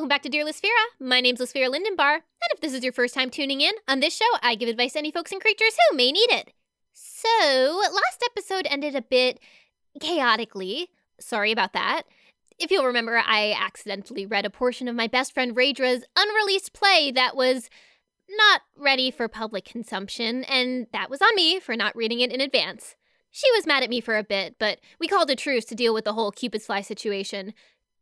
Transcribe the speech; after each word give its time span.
welcome 0.00 0.08
back 0.08 0.22
to 0.22 0.30
Dear 0.30 0.46
Lysfera. 0.46 0.70
My 0.98 1.20
name's 1.20 1.40
Lysfera 1.40 1.68
Lindenbar, 1.68 2.14
and 2.14 2.50
if 2.54 2.62
this 2.62 2.72
is 2.72 2.82
your 2.82 2.90
first 2.90 3.12
time 3.12 3.28
tuning 3.28 3.60
in, 3.60 3.74
on 3.86 4.00
this 4.00 4.16
show 4.16 4.24
I 4.40 4.54
give 4.54 4.70
advice 4.70 4.94
to 4.94 4.98
any 4.98 5.10
folks 5.10 5.30
and 5.30 5.42
creatures 5.42 5.76
who 5.90 5.94
may 5.94 6.10
need 6.10 6.30
it. 6.30 6.54
So, 6.94 7.28
last 7.38 8.24
episode 8.24 8.66
ended 8.70 8.96
a 8.96 9.02
bit 9.02 9.40
chaotically. 10.00 10.88
Sorry 11.20 11.52
about 11.52 11.74
that. 11.74 12.04
If 12.58 12.70
you'll 12.70 12.86
remember, 12.86 13.18
I 13.18 13.52
accidentally 13.52 14.24
read 14.24 14.46
a 14.46 14.50
portion 14.50 14.88
of 14.88 14.96
my 14.96 15.06
best 15.06 15.34
friend 15.34 15.54
Raidra's 15.54 16.06
unreleased 16.16 16.72
play 16.72 17.12
that 17.12 17.36
was 17.36 17.68
not 18.30 18.62
ready 18.78 19.10
for 19.10 19.28
public 19.28 19.66
consumption, 19.66 20.44
and 20.44 20.86
that 20.94 21.10
was 21.10 21.20
on 21.20 21.36
me 21.36 21.60
for 21.60 21.76
not 21.76 21.94
reading 21.94 22.20
it 22.20 22.32
in 22.32 22.40
advance. 22.40 22.96
She 23.30 23.52
was 23.52 23.66
mad 23.66 23.82
at 23.82 23.90
me 23.90 24.00
for 24.00 24.16
a 24.16 24.24
bit, 24.24 24.56
but 24.58 24.80
we 24.98 25.08
called 25.08 25.28
a 25.28 25.36
truce 25.36 25.66
to 25.66 25.74
deal 25.74 25.92
with 25.92 26.06
the 26.06 26.14
whole 26.14 26.32
Cupid's 26.32 26.64
Fly 26.64 26.80
situation. 26.80 27.52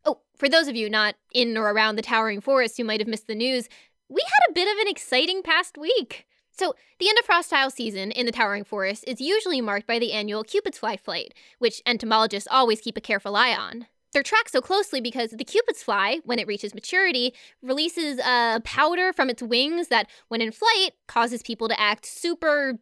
Oh, 0.05 0.21
for 0.37 0.49
those 0.49 0.69
of 0.69 0.77
you 0.77 0.89
not 0.89 1.17
in 1.33 1.57
or 1.57 1.71
around 1.71 1.97
the 1.97 2.03
Towering 2.03 2.41
Forest 2.41 2.77
who 2.77 2.85
might 2.85 3.01
have 3.01 3.09
missed 3.09 3.27
the 3.27 3.35
news, 3.35 3.69
we 4.09 4.23
had 4.25 4.51
a 4.51 4.55
bit 4.55 4.73
of 4.73 4.79
an 4.81 4.89
exciting 4.89 5.43
past 5.43 5.77
week. 5.77 6.27
So, 6.51 6.75
the 6.99 7.09
end 7.09 7.19
of 7.19 7.25
Frostile 7.25 7.71
season 7.71 8.11
in 8.11 8.27
the 8.27 8.33
Towering 8.33 8.65
Forest 8.65 9.05
is 9.07 9.21
usually 9.21 9.61
marked 9.61 9.87
by 9.87 10.01
the 10.01 10.13
annual 10.13 10.43
Cupid's 10.43 10.79
Fly 10.79 10.97
Flight, 10.97 11.33
which 11.61 11.81
entomologists 11.87 12.49
always 12.51 12.81
keep 12.81 12.97
a 12.97 13.01
careful 13.01 13.37
eye 13.37 13.55
on. 13.55 13.87
They're 14.13 14.23
tracked 14.23 14.51
so 14.53 14.61
closely 14.61 15.01
because 15.01 15.31
the 15.31 15.45
Cupid's 15.45 15.83
fly, 15.83 16.21
when 16.25 16.39
it 16.39 16.47
reaches 16.47 16.75
maturity, 16.75 17.35
releases 17.63 18.19
a 18.19 18.61
powder 18.65 19.13
from 19.13 19.31
its 19.31 19.43
wings 19.43 19.89
that, 19.89 20.09
when 20.29 20.41
in 20.41 20.51
flight, 20.51 20.93
causes 21.07 21.43
people 21.43 21.69
to 21.69 21.79
act 21.79 22.07
super 22.07 22.79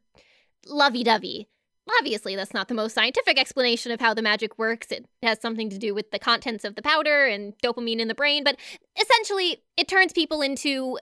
lovey 0.67 1.03
dovey. 1.03 1.49
Obviously, 2.01 2.35
that's 2.35 2.55
not 2.55 2.69
the 2.69 2.75
most 2.75 2.95
scientific 2.95 3.39
explanation 3.39 3.93
of 3.93 4.01
how 4.01 4.13
the 4.13 4.23
magic 4.23 4.59
works. 4.59 4.89
It 4.91 5.07
has 5.23 5.41
something 5.41 5.71
to 5.71 5.79
do 5.79 5.95
with 5.95 6.11
the 6.11 6.19
contents 6.19 6.65
of 6.65 6.75
the 6.75 6.83
powder 6.83 7.27
and 7.27 7.57
dopamine 7.59 8.01
in 8.01 8.09
the 8.09 8.15
brain, 8.15 8.43
but 8.43 8.57
essentially, 9.01 9.63
it 9.77 9.87
turns 9.87 10.13
people 10.13 10.43
into 10.43 10.99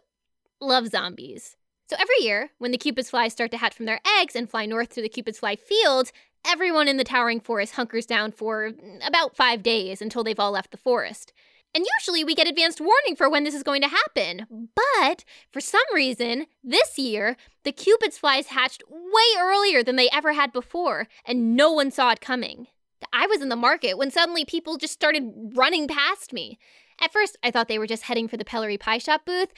love 0.60 0.88
zombies. 0.88 1.56
So 1.88 1.96
every 1.98 2.16
year, 2.20 2.50
when 2.58 2.70
the 2.70 2.78
Cupid's 2.78 3.10
flies 3.10 3.32
start 3.32 3.50
to 3.52 3.58
hatch 3.58 3.74
from 3.74 3.86
their 3.86 4.00
eggs 4.20 4.36
and 4.36 4.48
fly 4.48 4.66
north 4.66 4.90
to 4.90 5.02
the 5.02 5.08
Cupid's 5.08 5.38
fly 5.38 5.56
field, 5.56 6.10
everyone 6.46 6.88
in 6.88 6.96
the 6.96 7.04
towering 7.04 7.40
forest 7.40 7.74
hunkers 7.74 8.06
down 8.06 8.32
for 8.32 8.72
about 9.06 9.36
five 9.36 9.62
days 9.62 10.02
until 10.02 10.24
they've 10.24 10.40
all 10.40 10.52
left 10.52 10.70
the 10.70 10.76
forest. 10.76 11.32
And 11.74 11.84
usually 11.98 12.22
we 12.22 12.36
get 12.36 12.46
advanced 12.46 12.80
warning 12.80 13.16
for 13.16 13.28
when 13.28 13.42
this 13.42 13.54
is 13.54 13.64
going 13.64 13.82
to 13.82 13.88
happen. 13.88 14.68
But 14.74 15.24
for 15.50 15.60
some 15.60 15.82
reason, 15.92 16.46
this 16.62 16.98
year, 16.98 17.36
the 17.64 17.72
Cupid's 17.72 18.16
flies 18.16 18.48
hatched 18.48 18.84
way 18.88 19.40
earlier 19.40 19.82
than 19.82 19.96
they 19.96 20.08
ever 20.10 20.34
had 20.34 20.52
before, 20.52 21.08
and 21.24 21.56
no 21.56 21.72
one 21.72 21.90
saw 21.90 22.10
it 22.10 22.20
coming. 22.20 22.68
I 23.12 23.26
was 23.26 23.42
in 23.42 23.48
the 23.48 23.56
market 23.56 23.98
when 23.98 24.10
suddenly 24.10 24.44
people 24.44 24.76
just 24.76 24.92
started 24.92 25.32
running 25.54 25.88
past 25.88 26.32
me. 26.32 26.58
At 27.00 27.12
first, 27.12 27.36
I 27.42 27.50
thought 27.50 27.66
they 27.66 27.78
were 27.78 27.88
just 27.88 28.04
heading 28.04 28.28
for 28.28 28.36
the 28.36 28.44
Pellery 28.44 28.78
Pie 28.78 28.98
Shop 28.98 29.22
booth. 29.26 29.52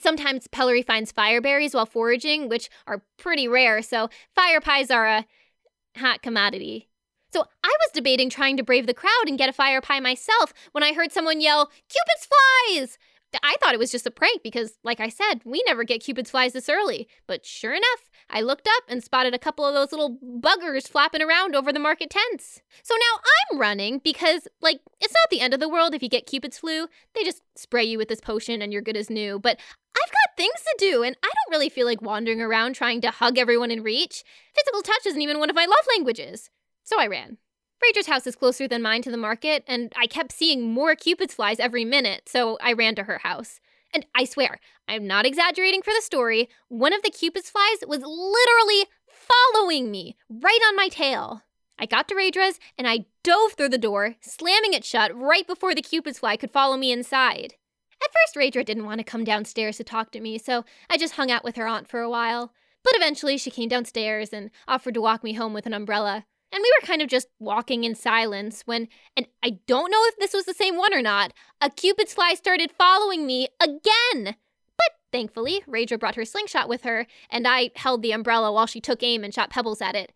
Sometimes 0.00 0.46
Pellery 0.46 0.82
finds 0.82 1.10
fire 1.10 1.40
berries 1.40 1.74
while 1.74 1.86
foraging, 1.86 2.48
which 2.48 2.70
are 2.86 3.02
pretty 3.16 3.48
rare, 3.48 3.82
so 3.82 4.08
fire 4.34 4.60
pies 4.60 4.90
are 4.90 5.06
a 5.06 5.26
hot 5.96 6.22
commodity. 6.22 6.88
So 7.36 7.44
I 7.62 7.68
was 7.68 7.90
debating 7.92 8.30
trying 8.30 8.56
to 8.56 8.62
brave 8.62 8.86
the 8.86 8.94
crowd 8.94 9.24
and 9.26 9.36
get 9.36 9.50
a 9.50 9.52
fire 9.52 9.82
pie 9.82 10.00
myself 10.00 10.54
when 10.72 10.82
I 10.82 10.94
heard 10.94 11.12
someone 11.12 11.42
yell, 11.42 11.66
Cupid's 11.66 12.26
flies! 12.26 12.98
I 13.42 13.56
thought 13.60 13.74
it 13.74 13.78
was 13.78 13.90
just 13.90 14.06
a 14.06 14.10
prank 14.10 14.42
because, 14.42 14.78
like 14.82 15.00
I 15.00 15.10
said, 15.10 15.42
we 15.44 15.62
never 15.66 15.84
get 15.84 16.02
Cupid's 16.02 16.30
flies 16.30 16.54
this 16.54 16.70
early. 16.70 17.06
But 17.26 17.44
sure 17.44 17.74
enough, 17.74 18.10
I 18.30 18.40
looked 18.40 18.66
up 18.66 18.84
and 18.88 19.04
spotted 19.04 19.34
a 19.34 19.38
couple 19.38 19.66
of 19.66 19.74
those 19.74 19.92
little 19.92 20.16
buggers 20.40 20.88
flapping 20.88 21.20
around 21.20 21.54
over 21.54 21.74
the 21.74 21.78
market 21.78 22.08
tents. 22.08 22.62
So 22.82 22.94
now 22.94 23.20
I'm 23.52 23.58
running 23.58 23.98
because, 23.98 24.48
like, 24.62 24.80
it's 25.02 25.12
not 25.12 25.28
the 25.28 25.42
end 25.42 25.52
of 25.52 25.60
the 25.60 25.68
world 25.68 25.94
if 25.94 26.02
you 26.02 26.08
get 26.08 26.24
Cupid's 26.24 26.56
flu. 26.56 26.86
They 27.14 27.22
just 27.22 27.42
spray 27.54 27.84
you 27.84 27.98
with 27.98 28.08
this 28.08 28.22
potion 28.22 28.62
and 28.62 28.72
you're 28.72 28.80
good 28.80 28.96
as 28.96 29.10
new. 29.10 29.38
But 29.38 29.58
I've 29.94 30.10
got 30.10 30.36
things 30.38 30.62
to 30.62 30.76
do, 30.78 31.02
and 31.02 31.14
I 31.22 31.26
don't 31.26 31.54
really 31.54 31.68
feel 31.68 31.84
like 31.84 32.00
wandering 32.00 32.40
around 32.40 32.74
trying 32.74 33.02
to 33.02 33.10
hug 33.10 33.36
everyone 33.36 33.70
in 33.70 33.82
reach. 33.82 34.24
Physical 34.54 34.80
touch 34.80 35.04
isn't 35.04 35.20
even 35.20 35.38
one 35.38 35.50
of 35.50 35.56
my 35.56 35.66
love 35.66 35.86
languages. 35.94 36.48
So 36.86 36.98
I 36.98 37.08
ran. 37.08 37.36
Raidra's 37.84 38.06
house 38.06 38.26
is 38.26 38.36
closer 38.36 38.66
than 38.66 38.80
mine 38.80 39.02
to 39.02 39.10
the 39.10 39.16
market, 39.16 39.64
and 39.66 39.92
I 39.96 40.06
kept 40.06 40.32
seeing 40.32 40.72
more 40.72 40.94
Cupid's 40.94 41.34
flies 41.34 41.60
every 41.60 41.84
minute, 41.84 42.28
so 42.28 42.56
I 42.62 42.72
ran 42.72 42.94
to 42.94 43.02
her 43.02 43.18
house. 43.18 43.60
And 43.92 44.06
I 44.14 44.24
swear, 44.24 44.60
I'm 44.88 45.06
not 45.06 45.26
exaggerating 45.26 45.82
for 45.82 45.92
the 45.92 46.00
story, 46.00 46.48
one 46.68 46.94
of 46.94 47.02
the 47.02 47.10
Cupid's 47.10 47.50
flies 47.50 47.78
was 47.86 48.00
literally 48.00 48.86
following 49.08 49.90
me, 49.90 50.16
right 50.30 50.60
on 50.68 50.76
my 50.76 50.88
tail. 50.88 51.42
I 51.78 51.86
got 51.86 52.08
to 52.08 52.14
Raidra's 52.14 52.58
and 52.78 52.88
I 52.88 53.06
dove 53.22 53.52
through 53.52 53.70
the 53.70 53.78
door, 53.78 54.14
slamming 54.20 54.72
it 54.72 54.84
shut 54.84 55.14
right 55.14 55.46
before 55.46 55.74
the 55.74 55.82
Cupid's 55.82 56.20
fly 56.20 56.36
could 56.36 56.50
follow 56.50 56.76
me 56.76 56.92
inside. 56.92 57.54
At 58.02 58.10
first, 58.12 58.36
Raidra 58.36 58.64
didn't 58.64 58.84
want 58.84 58.98
to 58.98 59.04
come 59.04 59.24
downstairs 59.24 59.76
to 59.78 59.84
talk 59.84 60.12
to 60.12 60.20
me, 60.20 60.38
so 60.38 60.64
I 60.88 60.96
just 60.96 61.14
hung 61.14 61.30
out 61.30 61.44
with 61.44 61.56
her 61.56 61.66
aunt 61.66 61.88
for 61.88 62.00
a 62.00 62.10
while. 62.10 62.52
But 62.84 62.94
eventually, 62.94 63.36
she 63.36 63.50
came 63.50 63.68
downstairs 63.68 64.32
and 64.32 64.50
offered 64.68 64.94
to 64.94 65.00
walk 65.00 65.24
me 65.24 65.32
home 65.32 65.52
with 65.52 65.66
an 65.66 65.74
umbrella. 65.74 66.24
And 66.52 66.62
we 66.62 66.72
were 66.80 66.86
kind 66.86 67.02
of 67.02 67.08
just 67.08 67.28
walking 67.38 67.84
in 67.84 67.94
silence 67.94 68.62
when, 68.66 68.88
and 69.16 69.26
I 69.42 69.58
don't 69.66 69.90
know 69.90 70.04
if 70.04 70.16
this 70.16 70.32
was 70.32 70.44
the 70.44 70.54
same 70.54 70.76
one 70.76 70.94
or 70.94 71.02
not, 71.02 71.32
a 71.60 71.70
Cupid's 71.70 72.14
fly 72.14 72.34
started 72.34 72.70
following 72.70 73.26
me 73.26 73.48
again. 73.60 74.36
But 74.76 74.90
thankfully, 75.12 75.62
Raidra 75.68 75.98
brought 75.98 76.14
her 76.14 76.24
slingshot 76.24 76.68
with 76.68 76.82
her, 76.84 77.06
and 77.30 77.46
I 77.46 77.70
held 77.76 78.02
the 78.02 78.12
umbrella 78.12 78.52
while 78.52 78.66
she 78.66 78.80
took 78.80 79.02
aim 79.02 79.24
and 79.24 79.34
shot 79.34 79.50
pebbles 79.50 79.82
at 79.82 79.96
it. 79.96 80.12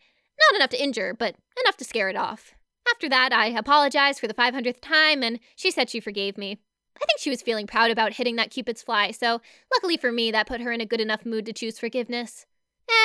Not 0.51 0.57
enough 0.57 0.71
to 0.71 0.83
injure, 0.83 1.15
but 1.15 1.35
enough 1.63 1.77
to 1.79 1.85
scare 1.85 2.09
it 2.09 2.17
off. 2.17 2.55
After 2.91 3.09
that, 3.09 3.33
I 3.33 3.49
apologized 3.49 4.21
for 4.21 4.27
the 4.27 4.35
500th 4.35 4.81
time, 4.81 5.23
and 5.23 5.41
she 5.57 5.71
said 5.71 5.91
she 5.91 6.01
forgave 6.01 6.39
me. 6.39 6.59
I 6.97 7.05
think 7.07 7.19
she 7.19 7.31
was 7.31 7.43
feeling 7.43 7.67
proud 7.67 7.91
about 7.91 8.15
hitting 8.15 8.37
that 8.37 8.51
Cupid's 8.51 8.83
fly, 8.83 9.11
so 9.11 9.41
luckily 9.73 9.97
for 9.97 10.12
me, 10.12 10.31
that 10.31 10.47
put 10.47 10.61
her 10.61 10.73
in 10.73 10.81
a 10.81 10.87
good 10.87 11.01
enough 11.01 11.25
mood 11.25 11.47
to 11.47 11.53
choose 11.53 11.79
forgiveness. 11.79 12.47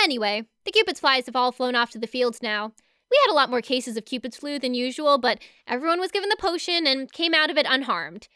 Anyway, 0.03 0.45
the 0.65 0.71
Cupid's 0.71 0.99
flies 0.99 1.27
have 1.27 1.35
all 1.35 1.51
flown 1.51 1.75
off 1.75 1.91
to 1.91 1.99
the 1.99 2.07
fields 2.07 2.41
now, 2.41 2.73
we 3.11 3.19
had 3.23 3.31
a 3.31 3.35
lot 3.35 3.49
more 3.49 3.61
cases 3.61 3.97
of 3.97 4.05
Cupid's 4.05 4.37
flu 4.37 4.59
than 4.59 4.73
usual, 4.73 5.17
but 5.17 5.39
everyone 5.67 5.99
was 5.99 6.11
given 6.11 6.29
the 6.29 6.37
potion 6.39 6.87
and 6.87 7.11
came 7.11 7.33
out 7.33 7.49
of 7.49 7.57
it 7.57 7.67
unharmed, 7.69 8.27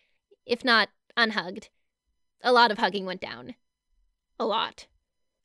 if 0.45 0.63
not 0.63 0.89
unhugged. 1.17 1.69
A 2.43 2.51
lot 2.51 2.71
of 2.71 2.77
hugging 2.77 3.05
went 3.05 3.21
down. 3.21 3.55
A 4.39 4.45
lot. 4.45 4.87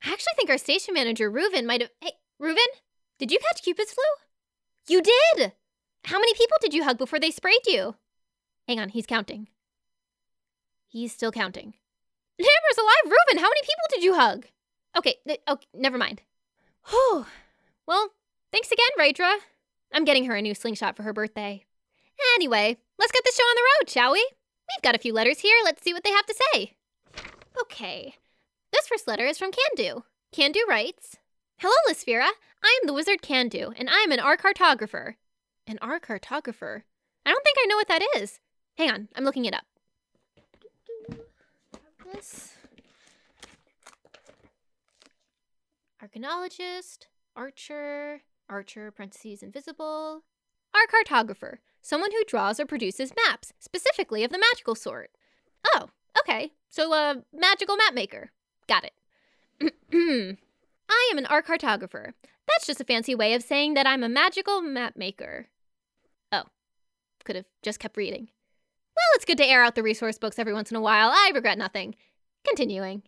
I 0.04 0.12
actually 0.12 0.34
think 0.36 0.50
our 0.50 0.58
station 0.58 0.94
manager, 0.94 1.30
Reuven, 1.30 1.64
might 1.64 1.80
have. 1.80 1.90
Hey, 2.00 2.12
Reuven? 2.40 2.56
Did 3.18 3.32
you 3.32 3.38
catch 3.38 3.62
Cupid's 3.62 3.92
flu? 3.92 4.04
You 4.88 5.00
did! 5.02 5.52
How 6.04 6.18
many 6.18 6.34
people 6.34 6.58
did 6.60 6.74
you 6.74 6.84
hug 6.84 6.98
before 6.98 7.18
they 7.18 7.30
sprayed 7.30 7.66
you? 7.66 7.94
Hang 8.68 8.78
on, 8.78 8.90
he's 8.90 9.06
counting. 9.06 9.48
He's 10.86 11.12
still 11.12 11.32
counting. 11.32 11.74
Hammer's 12.38 12.78
alive, 12.78 13.12
Reuven! 13.12 13.40
How 13.40 13.48
many 13.48 13.62
people 13.62 13.86
did 13.90 14.02
you 14.02 14.14
hug? 14.14 14.46
Okay, 14.96 15.16
okay, 15.48 15.66
never 15.74 15.98
mind. 15.98 16.22
Whew. 16.90 17.26
Well, 17.86 18.10
Thanks 18.54 18.70
again, 18.70 18.86
Raidra. 18.96 19.38
I'm 19.92 20.04
getting 20.04 20.26
her 20.26 20.36
a 20.36 20.40
new 20.40 20.54
slingshot 20.54 20.94
for 20.94 21.02
her 21.02 21.12
birthday. 21.12 21.64
Anyway, 22.36 22.76
let's 23.00 23.10
get 23.10 23.24
this 23.24 23.34
show 23.34 23.42
on 23.42 23.56
the 23.56 23.62
road, 23.80 23.90
shall 23.90 24.12
we? 24.12 24.24
We've 24.70 24.82
got 24.82 24.94
a 24.94 25.00
few 25.00 25.12
letters 25.12 25.40
here. 25.40 25.56
Let's 25.64 25.82
see 25.82 25.92
what 25.92 26.04
they 26.04 26.12
have 26.12 26.26
to 26.26 26.40
say. 26.52 26.74
Okay. 27.62 28.14
This 28.72 28.86
first 28.86 29.08
letter 29.08 29.24
is 29.26 29.38
from 29.38 29.50
Candu. 29.50 30.04
Candu 30.32 30.60
writes 30.68 31.16
Hello, 31.58 31.74
Lysfera. 31.88 32.28
I 32.62 32.78
am 32.80 32.86
the 32.86 32.92
wizard 32.92 33.22
Candu, 33.22 33.74
and 33.76 33.90
I 33.90 34.04
am 34.04 34.12
an 34.12 34.20
art 34.20 34.40
cartographer. 34.40 35.14
An 35.66 35.80
art 35.82 36.06
cartographer? 36.06 36.82
I 37.26 37.32
don't 37.32 37.42
think 37.42 37.58
I 37.60 37.66
know 37.66 37.76
what 37.76 37.88
that 37.88 38.06
is. 38.16 38.38
Hang 38.78 38.92
on, 38.92 39.08
I'm 39.16 39.24
looking 39.24 39.46
it 39.46 39.54
up. 39.54 39.64
This. 42.12 42.54
Archaeologist, 46.00 47.08
archer, 47.34 48.20
Archer, 48.48 48.90
parentheses, 48.90 49.42
invisible. 49.42 50.22
Our 50.74 50.86
cartographer, 50.86 51.58
someone 51.80 52.10
who 52.12 52.24
draws 52.26 52.58
or 52.60 52.66
produces 52.66 53.12
maps, 53.26 53.52
specifically 53.58 54.24
of 54.24 54.30
the 54.30 54.38
magical 54.38 54.74
sort. 54.74 55.10
Oh, 55.74 55.88
okay. 56.20 56.52
So 56.68 56.92
a 56.92 57.22
magical 57.32 57.76
map 57.76 57.94
maker. 57.94 58.32
Got 58.66 58.84
it. 58.84 59.74
I 60.88 61.08
am 61.12 61.18
an 61.18 61.26
art 61.26 61.46
cartographer. 61.46 62.12
That's 62.46 62.66
just 62.66 62.80
a 62.80 62.84
fancy 62.84 63.14
way 63.14 63.34
of 63.34 63.42
saying 63.42 63.74
that 63.74 63.86
I'm 63.86 64.02
a 64.02 64.08
magical 64.08 64.60
map 64.60 64.96
maker. 64.96 65.46
Oh, 66.32 66.44
could 67.24 67.36
have 67.36 67.46
just 67.62 67.78
kept 67.78 67.96
reading. 67.96 68.28
Well, 68.96 69.14
it's 69.14 69.24
good 69.24 69.38
to 69.38 69.46
air 69.46 69.64
out 69.64 69.74
the 69.74 69.82
resource 69.82 70.18
books 70.18 70.38
every 70.38 70.52
once 70.52 70.70
in 70.70 70.76
a 70.76 70.80
while. 70.80 71.10
I 71.10 71.30
regret 71.34 71.58
nothing. 71.58 71.94
Continuing. 72.46 73.02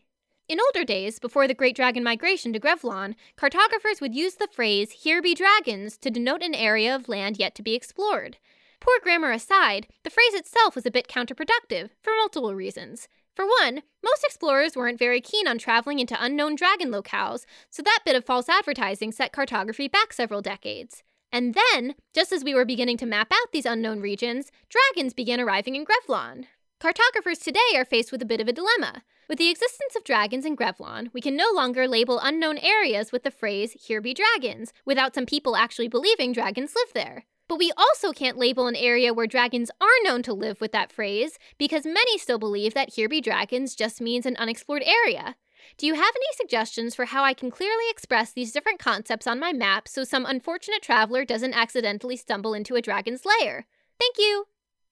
In 0.48 0.60
older 0.60 0.84
days, 0.84 1.18
before 1.18 1.48
the 1.48 1.54
Great 1.54 1.74
Dragon 1.74 2.04
migration 2.04 2.52
to 2.52 2.60
Grevlon, 2.60 3.16
cartographers 3.36 4.00
would 4.00 4.14
use 4.14 4.36
the 4.36 4.46
phrase, 4.46 4.92
here 4.92 5.20
be 5.20 5.34
dragons, 5.34 5.98
to 5.98 6.10
denote 6.10 6.42
an 6.42 6.54
area 6.54 6.94
of 6.94 7.08
land 7.08 7.36
yet 7.36 7.56
to 7.56 7.64
be 7.64 7.74
explored. 7.74 8.36
Poor 8.78 9.00
grammar 9.02 9.32
aside, 9.32 9.88
the 10.04 10.10
phrase 10.10 10.34
itself 10.34 10.76
was 10.76 10.86
a 10.86 10.90
bit 10.90 11.08
counterproductive, 11.08 11.90
for 12.00 12.12
multiple 12.16 12.54
reasons. 12.54 13.08
For 13.34 13.44
one, 13.44 13.82
most 14.04 14.22
explorers 14.22 14.76
weren't 14.76 15.00
very 15.00 15.20
keen 15.20 15.48
on 15.48 15.58
traveling 15.58 15.98
into 15.98 16.16
unknown 16.22 16.54
dragon 16.54 16.92
locales, 16.92 17.44
so 17.68 17.82
that 17.82 18.02
bit 18.04 18.14
of 18.14 18.24
false 18.24 18.48
advertising 18.48 19.10
set 19.10 19.32
cartography 19.32 19.88
back 19.88 20.12
several 20.12 20.42
decades. 20.42 21.02
And 21.32 21.54
then, 21.54 21.96
just 22.14 22.30
as 22.30 22.44
we 22.44 22.54
were 22.54 22.64
beginning 22.64 22.98
to 22.98 23.06
map 23.06 23.32
out 23.32 23.50
these 23.52 23.66
unknown 23.66 24.00
regions, 24.00 24.52
dragons 24.68 25.12
began 25.12 25.40
arriving 25.40 25.74
in 25.74 25.84
Grevlon. 25.84 26.46
Cartographers 26.78 27.38
today 27.38 27.58
are 27.74 27.86
faced 27.86 28.12
with 28.12 28.20
a 28.20 28.26
bit 28.26 28.38
of 28.38 28.48
a 28.48 28.52
dilemma. 28.52 29.02
With 29.30 29.38
the 29.38 29.48
existence 29.48 29.96
of 29.96 30.04
dragons 30.04 30.44
in 30.44 30.56
Grevlon, 30.56 31.08
we 31.14 31.22
can 31.22 31.34
no 31.34 31.50
longer 31.54 31.88
label 31.88 32.20
unknown 32.22 32.58
areas 32.58 33.10
with 33.10 33.22
the 33.22 33.30
phrase, 33.30 33.74
here 33.80 34.02
be 34.02 34.12
dragons, 34.12 34.74
without 34.84 35.14
some 35.14 35.24
people 35.24 35.56
actually 35.56 35.88
believing 35.88 36.34
dragons 36.34 36.74
live 36.76 36.92
there. 36.92 37.24
But 37.48 37.58
we 37.58 37.72
also 37.78 38.12
can't 38.12 38.36
label 38.36 38.66
an 38.66 38.76
area 38.76 39.14
where 39.14 39.26
dragons 39.26 39.70
are 39.80 39.86
known 40.04 40.22
to 40.24 40.34
live 40.34 40.60
with 40.60 40.72
that 40.72 40.92
phrase, 40.92 41.38
because 41.56 41.86
many 41.86 42.18
still 42.18 42.38
believe 42.38 42.74
that 42.74 42.92
here 42.92 43.08
be 43.08 43.22
dragons 43.22 43.74
just 43.74 44.02
means 44.02 44.26
an 44.26 44.36
unexplored 44.36 44.82
area. 44.82 45.36
Do 45.78 45.86
you 45.86 45.94
have 45.94 46.14
any 46.14 46.36
suggestions 46.36 46.94
for 46.94 47.06
how 47.06 47.24
I 47.24 47.32
can 47.32 47.50
clearly 47.50 47.88
express 47.88 48.32
these 48.32 48.52
different 48.52 48.80
concepts 48.80 49.26
on 49.26 49.40
my 49.40 49.54
map 49.54 49.88
so 49.88 50.04
some 50.04 50.26
unfortunate 50.26 50.82
traveler 50.82 51.24
doesn't 51.24 51.54
accidentally 51.54 52.18
stumble 52.18 52.52
into 52.52 52.74
a 52.74 52.82
dragon's 52.82 53.22
lair? 53.24 53.66
Thank 53.98 54.18
you! 54.18 54.46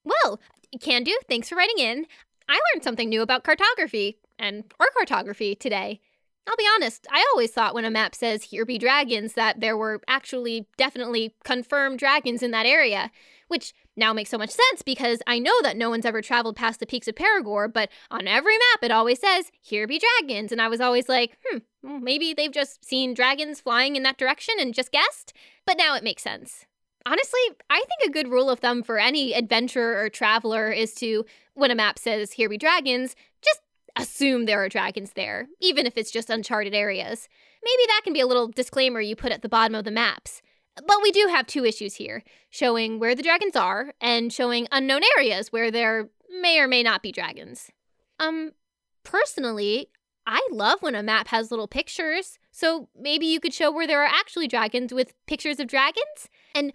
Well, 0.05 0.39
Candu. 0.77 1.13
Thanks 1.27 1.49
for 1.49 1.55
writing 1.55 1.79
in. 1.79 2.05
I 2.47 2.59
learned 2.73 2.83
something 2.83 3.09
new 3.09 3.21
about 3.21 3.43
cartography 3.43 4.17
and 4.37 4.63
or 4.79 4.87
cartography 4.95 5.55
today. 5.55 5.99
I'll 6.47 6.55
be 6.57 6.67
honest, 6.75 7.07
I 7.11 7.25
always 7.33 7.51
thought 7.51 7.73
when 7.73 7.85
a 7.85 7.91
map 7.91 8.13
says 8.13 8.43
here 8.43 8.65
be 8.65 8.77
dragons 8.77 9.33
that 9.33 9.61
there 9.61 9.75
were 9.75 10.01
actually 10.07 10.67
definitely 10.77 11.33
confirmed 11.43 11.97
dragons 11.97 12.43
in 12.43 12.51
that 12.51 12.67
area, 12.67 13.09
which 13.47 13.73
now 13.97 14.13
makes 14.13 14.29
so 14.29 14.37
much 14.37 14.51
sense 14.51 14.83
because 14.83 15.23
I 15.25 15.39
know 15.39 15.59
that 15.63 15.75
no 15.75 15.89
one's 15.89 16.05
ever 16.05 16.21
traveled 16.21 16.55
past 16.55 16.79
the 16.79 16.85
peaks 16.85 17.07
of 17.07 17.15
Perigord, 17.15 17.73
but 17.73 17.89
on 18.11 18.27
every 18.27 18.53
map 18.53 18.83
it 18.83 18.91
always 18.91 19.19
says 19.19 19.51
here 19.59 19.87
be 19.87 19.99
dragons, 20.19 20.51
and 20.51 20.61
I 20.61 20.67
was 20.67 20.81
always 20.81 21.09
like, 21.09 21.35
hmm, 21.49 21.59
maybe 22.03 22.35
they've 22.35 22.51
just 22.51 22.85
seen 22.85 23.15
dragons 23.15 23.61
flying 23.61 23.95
in 23.95 24.03
that 24.03 24.19
direction 24.19 24.55
and 24.59 24.71
just 24.71 24.91
guessed. 24.91 25.33
But 25.65 25.77
now 25.79 25.95
it 25.95 26.03
makes 26.03 26.21
sense. 26.21 26.67
Honestly, 27.05 27.39
I 27.69 27.77
think 27.77 28.09
a 28.09 28.11
good 28.11 28.31
rule 28.31 28.49
of 28.49 28.59
thumb 28.59 28.81
for 28.81 28.97
any 28.97 29.33
adventurer 29.33 30.01
or 30.01 30.09
traveler 30.09 30.71
is 30.71 30.93
to, 30.95 31.25
when 31.53 31.69
a 31.69 31.75
map 31.75 31.99
says, 31.99 32.31
here 32.31 32.49
be 32.49 32.57
dragons, 32.57 33.15
just 33.43 33.61
assume 33.95 34.45
there 34.45 34.63
are 34.63 34.69
dragons 34.69 35.13
there, 35.13 35.47
even 35.61 35.85
if 35.85 35.97
it's 35.97 36.11
just 36.11 36.31
uncharted 36.31 36.73
areas. 36.73 37.29
Maybe 37.63 37.83
that 37.87 38.01
can 38.03 38.13
be 38.13 38.21
a 38.21 38.27
little 38.27 38.47
disclaimer 38.47 39.01
you 39.01 39.15
put 39.15 39.31
at 39.31 39.43
the 39.43 39.49
bottom 39.49 39.75
of 39.75 39.85
the 39.85 39.91
maps. 39.91 40.41
But 40.75 40.97
we 41.01 41.11
do 41.11 41.27
have 41.29 41.47
two 41.47 41.63
issues 41.63 41.95
here 41.95 42.23
showing 42.49 42.99
where 42.99 43.15
the 43.15 43.23
dragons 43.23 43.55
are 43.55 43.93
and 44.01 44.33
showing 44.33 44.67
unknown 44.71 45.01
areas 45.17 45.51
where 45.51 45.71
there 45.71 46.09
may 46.41 46.59
or 46.59 46.67
may 46.67 46.83
not 46.83 47.01
be 47.01 47.11
dragons. 47.11 47.69
Um, 48.19 48.51
personally, 49.03 49.89
I 50.25 50.45
love 50.51 50.81
when 50.81 50.95
a 50.95 51.03
map 51.03 51.27
has 51.29 51.51
little 51.51 51.67
pictures. 51.67 52.39
So 52.57 52.87
maybe 52.97 53.25
you 53.25 53.41
could 53.41 53.53
show 53.53 53.69
where 53.69 53.85
there 53.85 54.01
are 54.01 54.07
actually 54.07 54.47
dragons 54.47 54.93
with 54.93 55.13
pictures 55.25 55.59
of 55.59 55.67
dragons? 55.67 56.29
And 56.53 56.71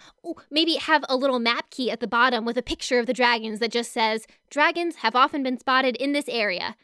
maybe 0.51 0.75
have 0.75 1.07
a 1.09 1.17
little 1.17 1.39
map 1.39 1.71
key 1.71 1.91
at 1.91 2.01
the 2.01 2.07
bottom 2.07 2.45
with 2.45 2.59
a 2.59 2.63
picture 2.63 2.99
of 2.99 3.07
the 3.07 3.15
dragons 3.15 3.61
that 3.61 3.73
just 3.73 3.91
says, 3.91 4.27
Dragons 4.51 4.97
have 4.97 5.17
often 5.17 5.43
been 5.43 5.59
spotted 5.59 5.97
in 5.97 6.13
this 6.13 6.29
area. 6.29 6.77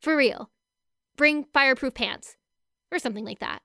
For 0.00 0.16
real. 0.16 0.50
Bring 1.16 1.42
fireproof 1.52 1.94
pants. 1.94 2.36
Or 2.92 3.00
something 3.00 3.24
like 3.24 3.40
that. 3.40 3.62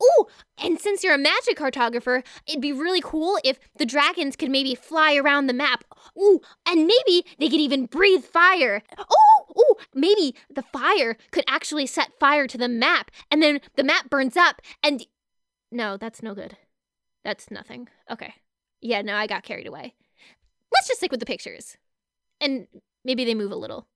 Oh, 0.00 0.28
and 0.58 0.80
since 0.80 1.02
you're 1.02 1.14
a 1.14 1.18
magic 1.18 1.58
cartographer, 1.58 2.24
it'd 2.46 2.60
be 2.60 2.72
really 2.72 3.00
cool 3.00 3.38
if 3.44 3.58
the 3.76 3.86
dragons 3.86 4.36
could 4.36 4.50
maybe 4.50 4.74
fly 4.74 5.14
around 5.14 5.46
the 5.46 5.52
map. 5.52 5.84
Ooh, 6.18 6.40
and 6.66 6.86
maybe 6.86 7.26
they 7.38 7.48
could 7.48 7.60
even 7.60 7.86
breathe 7.86 8.24
fire. 8.24 8.82
Oh, 8.98 9.46
oh, 9.56 9.76
maybe 9.94 10.34
the 10.48 10.62
fire 10.62 11.16
could 11.30 11.44
actually 11.48 11.86
set 11.86 12.18
fire 12.18 12.46
to 12.46 12.58
the 12.58 12.68
map, 12.68 13.10
and 13.30 13.42
then 13.42 13.60
the 13.76 13.84
map 13.84 14.10
burns 14.10 14.36
up, 14.36 14.62
and. 14.82 15.06
No, 15.70 15.96
that's 15.96 16.22
no 16.22 16.34
good. 16.34 16.56
That's 17.24 17.50
nothing. 17.50 17.88
Okay. 18.10 18.34
Yeah, 18.80 19.02
no, 19.02 19.16
I 19.16 19.26
got 19.26 19.42
carried 19.42 19.66
away. 19.66 19.94
Let's 20.72 20.88
just 20.88 21.00
stick 21.00 21.10
with 21.10 21.20
the 21.20 21.26
pictures. 21.26 21.76
And 22.40 22.66
maybe 23.04 23.24
they 23.24 23.34
move 23.34 23.50
a 23.50 23.56
little. 23.56 23.86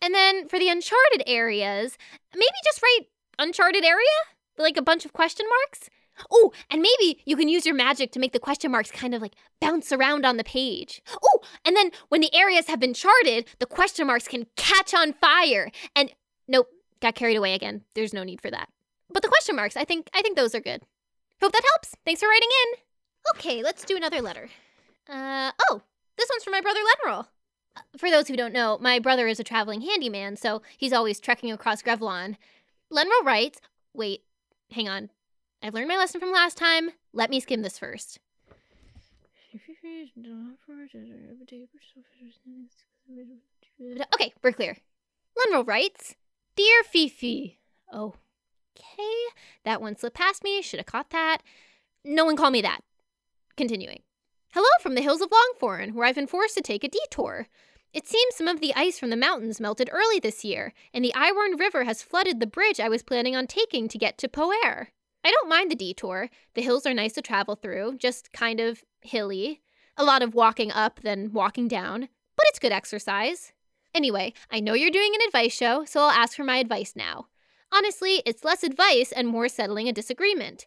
And 0.00 0.14
then 0.14 0.48
for 0.48 0.58
the 0.58 0.68
uncharted 0.68 1.24
areas, 1.26 1.98
maybe 2.34 2.46
just 2.64 2.80
write 2.82 3.08
uncharted 3.38 3.84
area? 3.84 4.06
Like 4.58 4.76
a 4.76 4.82
bunch 4.82 5.04
of 5.04 5.12
question 5.12 5.46
marks? 5.48 5.88
Oh, 6.30 6.52
and 6.70 6.80
maybe 6.80 7.20
you 7.26 7.36
can 7.36 7.48
use 7.48 7.66
your 7.66 7.74
magic 7.74 8.10
to 8.12 8.18
make 8.18 8.32
the 8.32 8.38
question 8.38 8.70
marks 8.70 8.90
kind 8.90 9.14
of 9.14 9.20
like 9.20 9.34
bounce 9.60 9.92
around 9.92 10.24
on 10.24 10.36
the 10.36 10.44
page. 10.44 11.02
Oh, 11.22 11.40
and 11.64 11.76
then 11.76 11.90
when 12.08 12.20
the 12.20 12.34
areas 12.34 12.68
have 12.68 12.80
been 12.80 12.94
charted, 12.94 13.46
the 13.58 13.66
question 13.66 14.06
marks 14.06 14.26
can 14.28 14.46
catch 14.56 14.94
on 14.94 15.12
fire. 15.12 15.70
And 15.94 16.12
nope, 16.48 16.68
got 17.00 17.14
carried 17.14 17.36
away 17.36 17.54
again. 17.54 17.82
There's 17.94 18.14
no 18.14 18.24
need 18.24 18.40
for 18.40 18.50
that. 18.50 18.68
But 19.10 19.22
the 19.22 19.28
question 19.28 19.56
marks, 19.56 19.76
I 19.76 19.84
think 19.84 20.08
I 20.14 20.22
think 20.22 20.36
those 20.36 20.54
are 20.54 20.60
good. 20.60 20.82
Hope 21.42 21.52
that 21.52 21.64
helps. 21.74 21.94
Thanks 22.04 22.20
for 22.20 22.28
writing 22.28 22.48
in. 22.64 22.78
Okay, 23.36 23.62
let's 23.62 23.84
do 23.84 23.96
another 23.96 24.22
letter. 24.22 24.48
Uh 25.08 25.52
oh, 25.70 25.82
this 26.16 26.28
one's 26.32 26.44
from 26.44 26.52
my 26.52 26.60
brother 26.60 26.80
Lenroll. 26.80 27.26
Uh, 27.76 27.82
for 27.98 28.10
those 28.10 28.28
who 28.28 28.36
don't 28.36 28.54
know, 28.54 28.78
my 28.80 28.98
brother 28.98 29.26
is 29.26 29.38
a 29.38 29.44
traveling 29.44 29.82
handyman, 29.82 30.36
so 30.36 30.62
he's 30.78 30.92
always 30.92 31.20
trekking 31.20 31.52
across 31.52 31.82
Grevlon. 31.82 32.36
Lenroll 32.90 33.24
writes, 33.24 33.60
wait, 33.92 34.22
hang 34.70 34.88
on. 34.88 35.10
I've 35.62 35.74
learned 35.74 35.88
my 35.88 35.96
lesson 35.96 36.20
from 36.20 36.32
last 36.32 36.56
time. 36.56 36.90
Let 37.12 37.30
me 37.30 37.40
skim 37.40 37.62
this 37.62 37.78
first. 37.78 38.18
Okay, 44.14 44.32
we're 44.42 44.52
clear. 44.52 44.76
Lenroll 45.36 45.66
writes, 45.66 46.14
Dear 46.56 46.82
Fifi. 46.82 47.58
Oh, 47.92 48.14
okay. 48.76 49.12
That 49.64 49.80
one 49.80 49.96
slipped 49.96 50.16
past 50.16 50.44
me. 50.44 50.62
Should 50.62 50.80
have 50.80 50.86
caught 50.86 51.10
that. 51.10 51.38
No 52.04 52.24
one 52.24 52.36
call 52.36 52.50
me 52.50 52.62
that. 52.62 52.80
Continuing. 53.56 54.02
Hello 54.52 54.68
from 54.80 54.94
the 54.94 55.02
hills 55.02 55.20
of 55.20 55.30
Longthorn, 55.30 55.92
where 55.92 56.06
I've 56.06 56.14
been 56.14 56.26
forced 56.26 56.54
to 56.56 56.62
take 56.62 56.84
a 56.84 56.88
detour. 56.88 57.48
It 57.92 58.06
seems 58.06 58.34
some 58.34 58.48
of 58.48 58.60
the 58.60 58.74
ice 58.74 58.98
from 58.98 59.10
the 59.10 59.16
mountains 59.16 59.60
melted 59.60 59.88
early 59.92 60.20
this 60.20 60.44
year, 60.44 60.74
and 60.92 61.04
the 61.04 61.12
Iwarn 61.14 61.58
River 61.58 61.84
has 61.84 62.02
flooded 62.02 62.40
the 62.40 62.46
bridge 62.46 62.78
I 62.78 62.88
was 62.88 63.02
planning 63.02 63.34
on 63.34 63.46
taking 63.46 63.88
to 63.88 63.98
get 63.98 64.18
to 64.18 64.28
Poer. 64.28 64.88
I 65.24 65.30
don't 65.30 65.48
mind 65.48 65.70
the 65.70 65.76
detour. 65.76 66.30
The 66.54 66.62
hills 66.62 66.86
are 66.86 66.94
nice 66.94 67.14
to 67.14 67.22
travel 67.22 67.56
through, 67.56 67.96
just 67.98 68.32
kind 68.32 68.60
of 68.60 68.84
hilly. 69.00 69.62
A 69.96 70.04
lot 70.04 70.22
of 70.22 70.34
walking 70.34 70.70
up, 70.70 71.00
then 71.02 71.32
walking 71.32 71.68
down, 71.68 72.08
but 72.36 72.46
it's 72.48 72.58
good 72.58 72.72
exercise. 72.72 73.52
Anyway, 73.94 74.34
I 74.50 74.60
know 74.60 74.74
you're 74.74 74.90
doing 74.90 75.12
an 75.14 75.26
advice 75.26 75.54
show, 75.54 75.84
so 75.86 76.00
I'll 76.00 76.10
ask 76.10 76.36
for 76.36 76.44
my 76.44 76.58
advice 76.58 76.92
now. 76.94 77.28
Honestly, 77.72 78.22
it's 78.26 78.44
less 78.44 78.62
advice 78.62 79.10
and 79.10 79.26
more 79.26 79.48
settling 79.48 79.88
a 79.88 79.92
disagreement. 79.92 80.66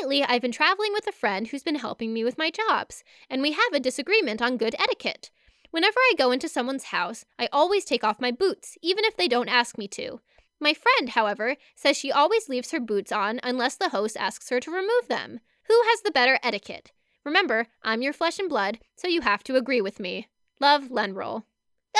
Lately, 0.00 0.22
I've 0.22 0.42
been 0.42 0.52
traveling 0.52 0.92
with 0.92 1.06
a 1.06 1.12
friend 1.12 1.48
who's 1.48 1.62
been 1.62 1.74
helping 1.74 2.12
me 2.12 2.22
with 2.22 2.38
my 2.38 2.50
jobs, 2.50 3.02
and 3.28 3.42
we 3.42 3.52
have 3.52 3.72
a 3.72 3.80
disagreement 3.80 4.40
on 4.40 4.56
good 4.56 4.76
etiquette. 4.78 5.30
Whenever 5.70 5.98
I 5.98 6.14
go 6.16 6.30
into 6.30 6.48
someone's 6.48 6.84
house, 6.84 7.24
I 7.38 7.48
always 7.52 7.84
take 7.84 8.02
off 8.02 8.20
my 8.20 8.30
boots, 8.30 8.78
even 8.82 9.04
if 9.04 9.16
they 9.16 9.28
don't 9.28 9.48
ask 9.48 9.76
me 9.76 9.86
to. 9.88 10.20
My 10.60 10.74
friend, 10.74 11.10
however, 11.10 11.56
says 11.76 11.96
she 11.96 12.10
always 12.10 12.48
leaves 12.48 12.70
her 12.72 12.80
boots 12.80 13.12
on 13.12 13.38
unless 13.42 13.76
the 13.76 13.90
host 13.90 14.16
asks 14.16 14.48
her 14.50 14.60
to 14.60 14.70
remove 14.70 15.08
them. 15.08 15.40
Who 15.68 15.82
has 15.90 16.00
the 16.00 16.10
better 16.10 16.38
etiquette? 16.42 16.92
Remember, 17.24 17.66
I'm 17.82 18.02
your 18.02 18.12
flesh 18.12 18.38
and 18.38 18.48
blood, 18.48 18.78
so 18.96 19.06
you 19.06 19.20
have 19.20 19.44
to 19.44 19.56
agree 19.56 19.80
with 19.80 20.00
me. 20.00 20.28
Love, 20.60 20.84
Lenroll. 20.84 21.44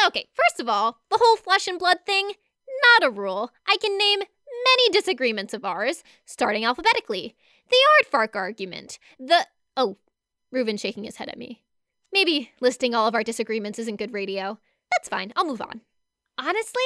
Okay, 0.07 0.29
first 0.33 0.61
of 0.61 0.69
all, 0.69 1.01
the 1.11 1.19
whole 1.23 1.37
flesh 1.37 1.69
and 1.69 1.79
blood 1.79 1.99
thing, 2.07 2.33
not 3.01 3.09
a 3.09 3.11
rule. 3.11 3.53
I 3.69 3.77
can 3.77 3.99
name 3.99 4.21
many 4.21 4.89
disagreements 4.91 5.55
of 5.55 5.65
ours, 5.65 6.03
starting 6.25 6.65
alphabetically. 6.65 7.37
The 7.69 7.77
aardvark 7.77 8.35
argument, 8.35 8.99
the. 9.19 9.47
Oh, 9.77 9.99
Reuven 10.53 10.81
shaking 10.81 11.05
his 11.05 11.17
head 11.17 11.29
at 11.29 11.39
me. 11.39 11.63
Maybe 12.13 12.51
listing 12.61 12.95
all 12.95 13.07
of 13.07 13.15
our 13.15 13.23
disagreements 13.23 13.79
isn't 13.79 13.97
good 13.97 14.13
radio. 14.13 14.59
That's 14.91 15.09
fine, 15.09 15.33
I'll 15.37 15.47
move 15.47 15.61
on. 15.61 15.83
Honestly, 16.39 16.83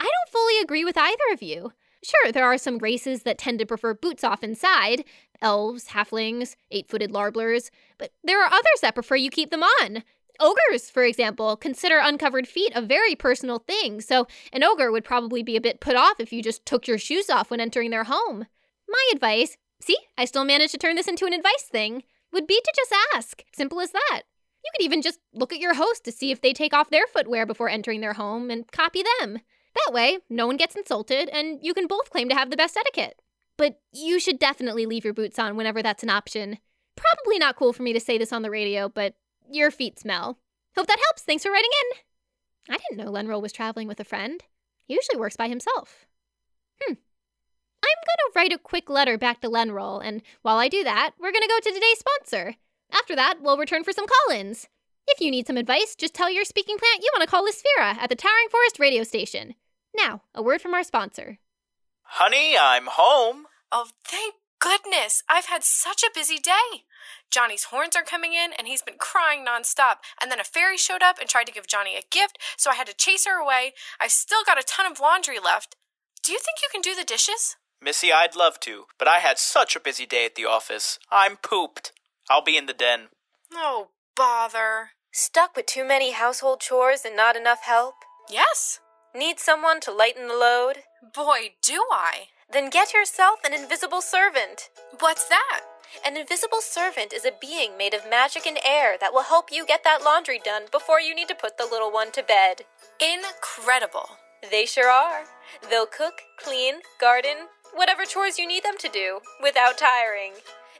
I 0.00 0.04
don't 0.04 0.32
fully 0.32 0.60
agree 0.60 0.84
with 0.84 0.96
either 0.96 1.32
of 1.32 1.42
you. 1.42 1.72
Sure, 2.02 2.32
there 2.32 2.44
are 2.44 2.58
some 2.58 2.78
races 2.78 3.22
that 3.24 3.38
tend 3.38 3.58
to 3.58 3.66
prefer 3.66 3.94
boots 3.94 4.22
off 4.22 4.44
inside 4.44 5.04
elves, 5.40 5.88
halflings, 5.88 6.56
eight 6.70 6.88
footed 6.88 7.10
larblers, 7.10 7.70
but 7.98 8.12
there 8.24 8.42
are 8.42 8.52
others 8.52 8.80
that 8.82 8.94
prefer 8.94 9.16
you 9.16 9.30
keep 9.30 9.50
them 9.50 9.62
on. 9.62 10.02
Ogres, 10.40 10.90
for 10.90 11.02
example, 11.02 11.56
consider 11.56 11.98
uncovered 12.00 12.46
feet 12.46 12.72
a 12.74 12.82
very 12.82 13.16
personal 13.16 13.58
thing, 13.58 14.00
so 14.00 14.26
an 14.52 14.62
ogre 14.62 14.92
would 14.92 15.04
probably 15.04 15.42
be 15.42 15.56
a 15.56 15.60
bit 15.60 15.80
put 15.80 15.96
off 15.96 16.20
if 16.20 16.32
you 16.32 16.42
just 16.42 16.64
took 16.64 16.86
your 16.86 16.98
shoes 16.98 17.28
off 17.28 17.50
when 17.50 17.60
entering 17.60 17.90
their 17.90 18.04
home. 18.04 18.46
My 18.88 19.10
advice 19.12 19.56
see, 19.80 19.96
I 20.16 20.24
still 20.24 20.44
managed 20.44 20.72
to 20.72 20.78
turn 20.78 20.96
this 20.96 21.08
into 21.08 21.26
an 21.26 21.32
advice 21.32 21.64
thing 21.70 22.02
would 22.32 22.46
be 22.46 22.60
to 22.60 22.72
just 22.76 22.94
ask. 23.14 23.42
Simple 23.54 23.80
as 23.80 23.92
that. 23.92 24.22
You 24.64 24.70
could 24.74 24.84
even 24.84 25.02
just 25.02 25.20
look 25.32 25.52
at 25.52 25.60
your 25.60 25.74
host 25.74 26.04
to 26.04 26.12
see 26.12 26.30
if 26.30 26.40
they 26.40 26.52
take 26.52 26.74
off 26.74 26.90
their 26.90 27.06
footwear 27.06 27.46
before 27.46 27.68
entering 27.68 28.00
their 28.00 28.14
home 28.14 28.50
and 28.50 28.70
copy 28.70 29.02
them. 29.20 29.38
That 29.74 29.94
way, 29.94 30.18
no 30.28 30.46
one 30.46 30.56
gets 30.56 30.76
insulted 30.76 31.28
and 31.28 31.60
you 31.62 31.74
can 31.74 31.86
both 31.86 32.10
claim 32.10 32.28
to 32.28 32.34
have 32.34 32.50
the 32.50 32.56
best 32.56 32.76
etiquette. 32.76 33.20
But 33.56 33.80
you 33.92 34.20
should 34.20 34.38
definitely 34.38 34.86
leave 34.86 35.04
your 35.04 35.14
boots 35.14 35.38
on 35.38 35.56
whenever 35.56 35.82
that's 35.82 36.02
an 36.02 36.10
option. 36.10 36.58
Probably 36.96 37.38
not 37.38 37.56
cool 37.56 37.72
for 37.72 37.82
me 37.82 37.92
to 37.92 38.00
say 38.00 38.18
this 38.18 38.32
on 38.32 38.42
the 38.42 38.50
radio, 38.50 38.88
but 38.88 39.14
your 39.50 39.70
feet 39.70 39.98
smell. 39.98 40.38
Hope 40.76 40.86
that 40.86 40.98
helps. 41.06 41.22
Thanks 41.22 41.42
for 41.42 41.50
writing 41.50 41.70
in. 41.82 42.74
I 42.74 42.78
didn't 42.78 43.04
know 43.04 43.10
Lenroll 43.10 43.42
was 43.42 43.52
traveling 43.52 43.88
with 43.88 44.00
a 44.00 44.04
friend. 44.04 44.42
He 44.86 44.94
usually 44.94 45.18
works 45.18 45.36
by 45.36 45.48
himself. 45.48 46.06
Hmm. 46.82 46.94
I'm 47.82 48.04
going 48.06 48.18
to 48.18 48.32
write 48.34 48.52
a 48.52 48.58
quick 48.58 48.90
letter 48.90 49.16
back 49.16 49.40
to 49.40 49.48
Lenroll, 49.48 50.04
and 50.04 50.22
while 50.42 50.58
I 50.58 50.68
do 50.68 50.84
that, 50.84 51.12
we're 51.18 51.32
going 51.32 51.42
to 51.42 51.48
go 51.48 51.58
to 51.58 51.72
today's 51.72 51.98
sponsor. 51.98 52.54
After 52.92 53.14
that, 53.16 53.36
we'll 53.40 53.58
return 53.58 53.84
for 53.84 53.92
some 53.92 54.06
call 54.06 54.36
ins. 54.36 54.66
If 55.06 55.20
you 55.20 55.30
need 55.30 55.46
some 55.46 55.56
advice, 55.56 55.94
just 55.96 56.14
tell 56.14 56.30
your 56.30 56.44
speaking 56.44 56.76
plant 56.78 57.02
you 57.02 57.10
want 57.14 57.22
to 57.22 57.30
call 57.30 57.44
Lysphera 57.44 57.96
at 57.96 58.08
the 58.08 58.16
Towering 58.16 58.48
Forest 58.50 58.78
radio 58.78 59.02
station. 59.02 59.54
Now, 59.96 60.22
a 60.34 60.42
word 60.42 60.60
from 60.60 60.74
our 60.74 60.84
sponsor. 60.84 61.38
Honey, 62.02 62.56
I'm 62.60 62.86
home. 62.86 63.46
Oh, 63.72 63.88
thank 64.04 64.34
goodness. 64.60 65.22
I've 65.28 65.46
had 65.46 65.62
such 65.62 66.02
a 66.02 66.10
busy 66.14 66.38
day. 66.38 66.84
Johnny's 67.30 67.64
horns 67.64 67.96
are 67.96 68.02
coming 68.02 68.32
in, 68.32 68.50
and 68.58 68.66
he's 68.66 68.82
been 68.82 68.98
crying 68.98 69.44
nonstop. 69.46 69.96
And 70.20 70.30
then 70.30 70.40
a 70.40 70.44
fairy 70.44 70.76
showed 70.76 71.02
up 71.02 71.18
and 71.18 71.28
tried 71.28 71.46
to 71.46 71.52
give 71.52 71.66
Johnny 71.66 71.96
a 71.96 72.02
gift, 72.10 72.38
so 72.56 72.70
I 72.70 72.74
had 72.74 72.86
to 72.86 72.94
chase 72.94 73.26
her 73.26 73.40
away. 73.40 73.74
I've 74.00 74.10
still 74.10 74.44
got 74.44 74.58
a 74.58 74.62
ton 74.66 74.90
of 74.90 75.00
laundry 75.00 75.38
left. 75.38 75.76
Do 76.22 76.32
you 76.32 76.38
think 76.38 76.58
you 76.62 76.68
can 76.70 76.80
do 76.80 76.94
the 76.94 77.04
dishes? 77.04 77.56
Missy, 77.80 78.12
I'd 78.12 78.36
love 78.36 78.58
to, 78.60 78.84
but 78.98 79.08
I 79.08 79.18
had 79.18 79.38
such 79.38 79.76
a 79.76 79.80
busy 79.80 80.04
day 80.04 80.26
at 80.26 80.34
the 80.34 80.46
office. 80.46 80.98
I'm 81.10 81.36
pooped. 81.36 81.92
I'll 82.30 82.42
be 82.42 82.56
in 82.56 82.66
the 82.66 82.72
den. 82.72 83.08
Oh, 83.52 83.88
bother. 84.16 84.90
Stuck 85.12 85.56
with 85.56 85.66
too 85.66 85.86
many 85.86 86.12
household 86.12 86.60
chores 86.60 87.04
and 87.04 87.16
not 87.16 87.36
enough 87.36 87.64
help? 87.64 87.94
Yes. 88.30 88.80
Need 89.14 89.40
someone 89.40 89.80
to 89.80 89.92
lighten 89.92 90.28
the 90.28 90.34
load? 90.34 90.82
Boy, 91.14 91.54
do 91.62 91.84
I. 91.90 92.28
Then 92.52 92.70
get 92.70 92.92
yourself 92.92 93.40
an 93.44 93.54
invisible 93.54 94.00
servant. 94.00 94.70
What's 95.00 95.28
that? 95.28 95.60
An 96.04 96.16
invisible 96.16 96.60
servant 96.60 97.12
is 97.14 97.24
a 97.24 97.32
being 97.40 97.78
made 97.78 97.94
of 97.94 98.08
magic 98.08 98.46
and 98.46 98.58
air 98.64 98.96
that 99.00 99.14
will 99.14 99.22
help 99.22 99.50
you 99.50 99.64
get 99.64 99.84
that 99.84 100.02
laundry 100.04 100.40
done 100.44 100.64
before 100.70 101.00
you 101.00 101.14
need 101.14 101.28
to 101.28 101.34
put 101.34 101.56
the 101.56 101.64
little 101.64 101.90
one 101.90 102.12
to 102.12 102.22
bed. 102.22 102.62
Incredible. 103.00 104.10
They 104.50 104.66
sure 104.66 104.90
are. 104.90 105.24
They'll 105.70 105.86
cook, 105.86 106.20
clean, 106.38 106.76
garden, 107.00 107.48
whatever 107.74 108.04
chores 108.04 108.38
you 108.38 108.46
need 108.46 108.64
them 108.64 108.76
to 108.78 108.88
do, 108.88 109.20
without 109.42 109.78
tiring. 109.78 110.32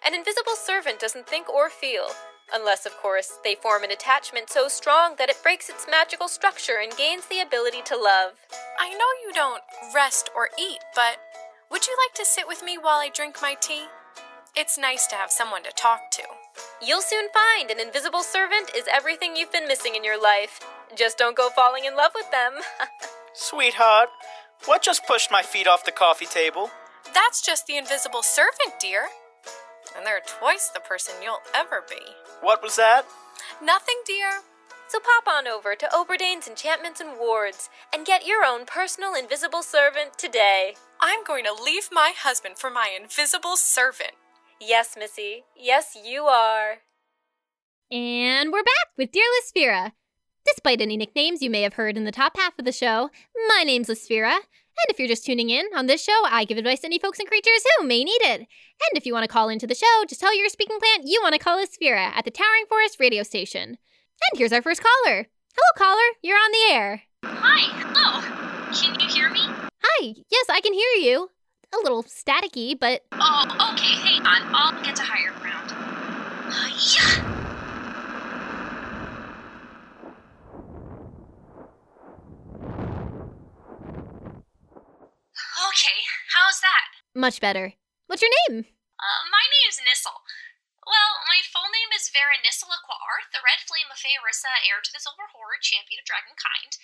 An 0.06 0.14
invisible 0.14 0.56
servant 0.56 1.00
doesn't 1.00 1.26
think 1.26 1.48
or 1.48 1.70
feel. 1.70 2.08
Unless, 2.52 2.86
of 2.86 2.96
course, 2.96 3.38
they 3.44 3.54
form 3.54 3.84
an 3.84 3.90
attachment 3.90 4.48
so 4.48 4.68
strong 4.68 5.16
that 5.18 5.28
it 5.28 5.42
breaks 5.42 5.68
its 5.68 5.86
magical 5.90 6.28
structure 6.28 6.78
and 6.82 6.96
gains 6.96 7.26
the 7.26 7.40
ability 7.40 7.82
to 7.86 7.96
love. 7.96 8.32
I 8.80 8.90
know 8.90 9.10
you 9.26 9.32
don't 9.34 9.62
rest 9.94 10.30
or 10.34 10.48
eat, 10.58 10.78
but 10.94 11.18
would 11.70 11.86
you 11.86 11.96
like 12.06 12.14
to 12.14 12.24
sit 12.24 12.48
with 12.48 12.62
me 12.62 12.78
while 12.78 12.98
I 12.98 13.10
drink 13.10 13.38
my 13.42 13.54
tea? 13.60 13.84
It's 14.56 14.78
nice 14.78 15.06
to 15.08 15.16
have 15.16 15.30
someone 15.30 15.62
to 15.64 15.72
talk 15.72 16.10
to. 16.12 16.22
You'll 16.82 17.02
soon 17.02 17.28
find 17.34 17.70
an 17.70 17.80
invisible 17.80 18.22
servant 18.22 18.70
is 18.74 18.88
everything 18.90 19.36
you've 19.36 19.52
been 19.52 19.68
missing 19.68 19.94
in 19.94 20.02
your 20.02 20.20
life. 20.20 20.60
Just 20.96 21.18
don't 21.18 21.36
go 21.36 21.50
falling 21.50 21.84
in 21.84 21.96
love 21.96 22.12
with 22.14 22.30
them. 22.30 22.54
Sweetheart, 23.34 24.08
what 24.64 24.82
just 24.82 25.06
pushed 25.06 25.30
my 25.30 25.42
feet 25.42 25.66
off 25.66 25.84
the 25.84 25.92
coffee 25.92 26.26
table? 26.26 26.70
That's 27.12 27.42
just 27.42 27.66
the 27.66 27.76
invisible 27.76 28.22
servant, 28.22 28.80
dear. 28.80 29.08
And 29.98 30.06
they're 30.06 30.22
twice 30.24 30.68
the 30.68 30.78
person 30.78 31.16
you'll 31.20 31.42
ever 31.52 31.84
be. 31.90 32.00
What 32.40 32.62
was 32.62 32.76
that? 32.76 33.04
Nothing, 33.60 33.96
dear. 34.06 34.42
So 34.86 35.00
pop 35.00 35.26
on 35.26 35.48
over 35.48 35.74
to 35.74 35.88
Oberdane's 35.92 36.46
Enchantments 36.46 37.00
and 37.00 37.18
Wards 37.18 37.68
and 37.92 38.06
get 38.06 38.24
your 38.24 38.44
own 38.44 38.64
personal 38.64 39.14
invisible 39.14 39.62
servant 39.62 40.16
today. 40.16 40.76
I'm 41.00 41.24
going 41.24 41.44
to 41.44 41.52
leave 41.52 41.88
my 41.90 42.12
husband 42.16 42.58
for 42.58 42.70
my 42.70 42.96
invisible 42.96 43.56
servant. 43.56 44.12
Yes, 44.60 44.94
Missy. 44.96 45.42
Yes, 45.56 45.96
you 46.02 46.22
are. 46.22 46.78
And 47.90 48.52
we're 48.52 48.62
back 48.62 48.88
with 48.96 49.10
Dear 49.10 49.26
Lysphera. 49.42 49.92
Despite 50.46 50.80
any 50.80 50.96
nicknames 50.96 51.42
you 51.42 51.50
may 51.50 51.62
have 51.62 51.74
heard 51.74 51.96
in 51.96 52.04
the 52.04 52.12
top 52.12 52.36
half 52.36 52.56
of 52.56 52.64
the 52.64 52.72
show, 52.72 53.10
my 53.48 53.64
name's 53.64 53.88
Lysphera. 53.88 54.38
And 54.80 54.94
if 54.94 54.98
you're 55.00 55.08
just 55.08 55.26
tuning 55.26 55.50
in, 55.50 55.66
on 55.74 55.86
this 55.86 56.02
show, 56.02 56.22
I 56.26 56.44
give 56.44 56.56
advice 56.56 56.80
to 56.80 56.86
any 56.86 57.00
folks 57.00 57.18
and 57.18 57.26
creatures 57.28 57.64
who 57.78 57.86
may 57.86 58.04
need 58.04 58.22
it. 58.22 58.40
And 58.40 58.94
if 58.94 59.06
you 59.06 59.12
want 59.12 59.24
to 59.24 59.32
call 59.32 59.48
into 59.48 59.66
the 59.66 59.74
show, 59.74 60.04
just 60.08 60.20
tell 60.20 60.36
your 60.36 60.48
speaking 60.48 60.78
plant 60.78 61.02
you 61.08 61.20
want 61.20 61.34
to 61.34 61.40
call 61.40 61.58
Lysphera 61.58 62.12
at 62.14 62.24
the 62.24 62.30
Towering 62.30 62.66
Forest 62.68 62.98
radio 63.00 63.24
station. 63.24 63.70
And 63.70 64.38
here's 64.38 64.52
our 64.52 64.62
first 64.62 64.82
caller. 64.82 65.26
Hello, 65.56 65.72
caller. 65.76 66.16
You're 66.22 66.36
on 66.36 66.52
the 66.52 66.72
air. 66.74 67.02
Hi. 67.24 67.62
Hello. 67.82 68.20
Can 68.72 69.00
you 69.00 69.08
hear 69.08 69.30
me? 69.30 69.40
Hi. 69.82 70.14
Yes, 70.30 70.46
I 70.48 70.60
can 70.60 70.72
hear 70.72 70.90
you. 71.00 71.30
A 71.74 71.76
little 71.82 72.04
staticky, 72.04 72.78
but. 72.78 73.02
Oh, 73.12 73.72
okay. 73.72 73.94
Hang 73.96 74.24
on. 74.24 74.54
I'll 74.54 74.84
get 74.84 74.94
to 74.96 75.02
higher 75.02 75.32
ground. 75.40 75.72
Uh, 75.72 76.68
yeah. 76.96 77.34
Okay, 85.68 85.98
how's 86.38 86.62
that? 86.62 86.86
Much 87.18 87.42
better. 87.42 87.74
What's 88.06 88.22
your 88.22 88.30
name? 88.46 88.62
Uh, 88.94 89.22
my 89.26 89.44
name's 89.50 89.82
Nissel. 89.82 90.22
Well, 90.86 91.12
my 91.26 91.42
full 91.42 91.66
name 91.68 91.90
is 91.92 92.08
Vera 92.08 92.38
Aquaarth, 92.38 93.28
the 93.34 93.42
Red 93.42 93.60
Flame 93.66 93.90
of 93.90 93.98
Feyrissa, 93.98 94.48
heir 94.62 94.78
to 94.80 94.92
the 94.94 95.02
Silver 95.02 95.26
Horde, 95.34 95.60
champion 95.60 96.00
of 96.00 96.06
dragonkind. 96.06 96.78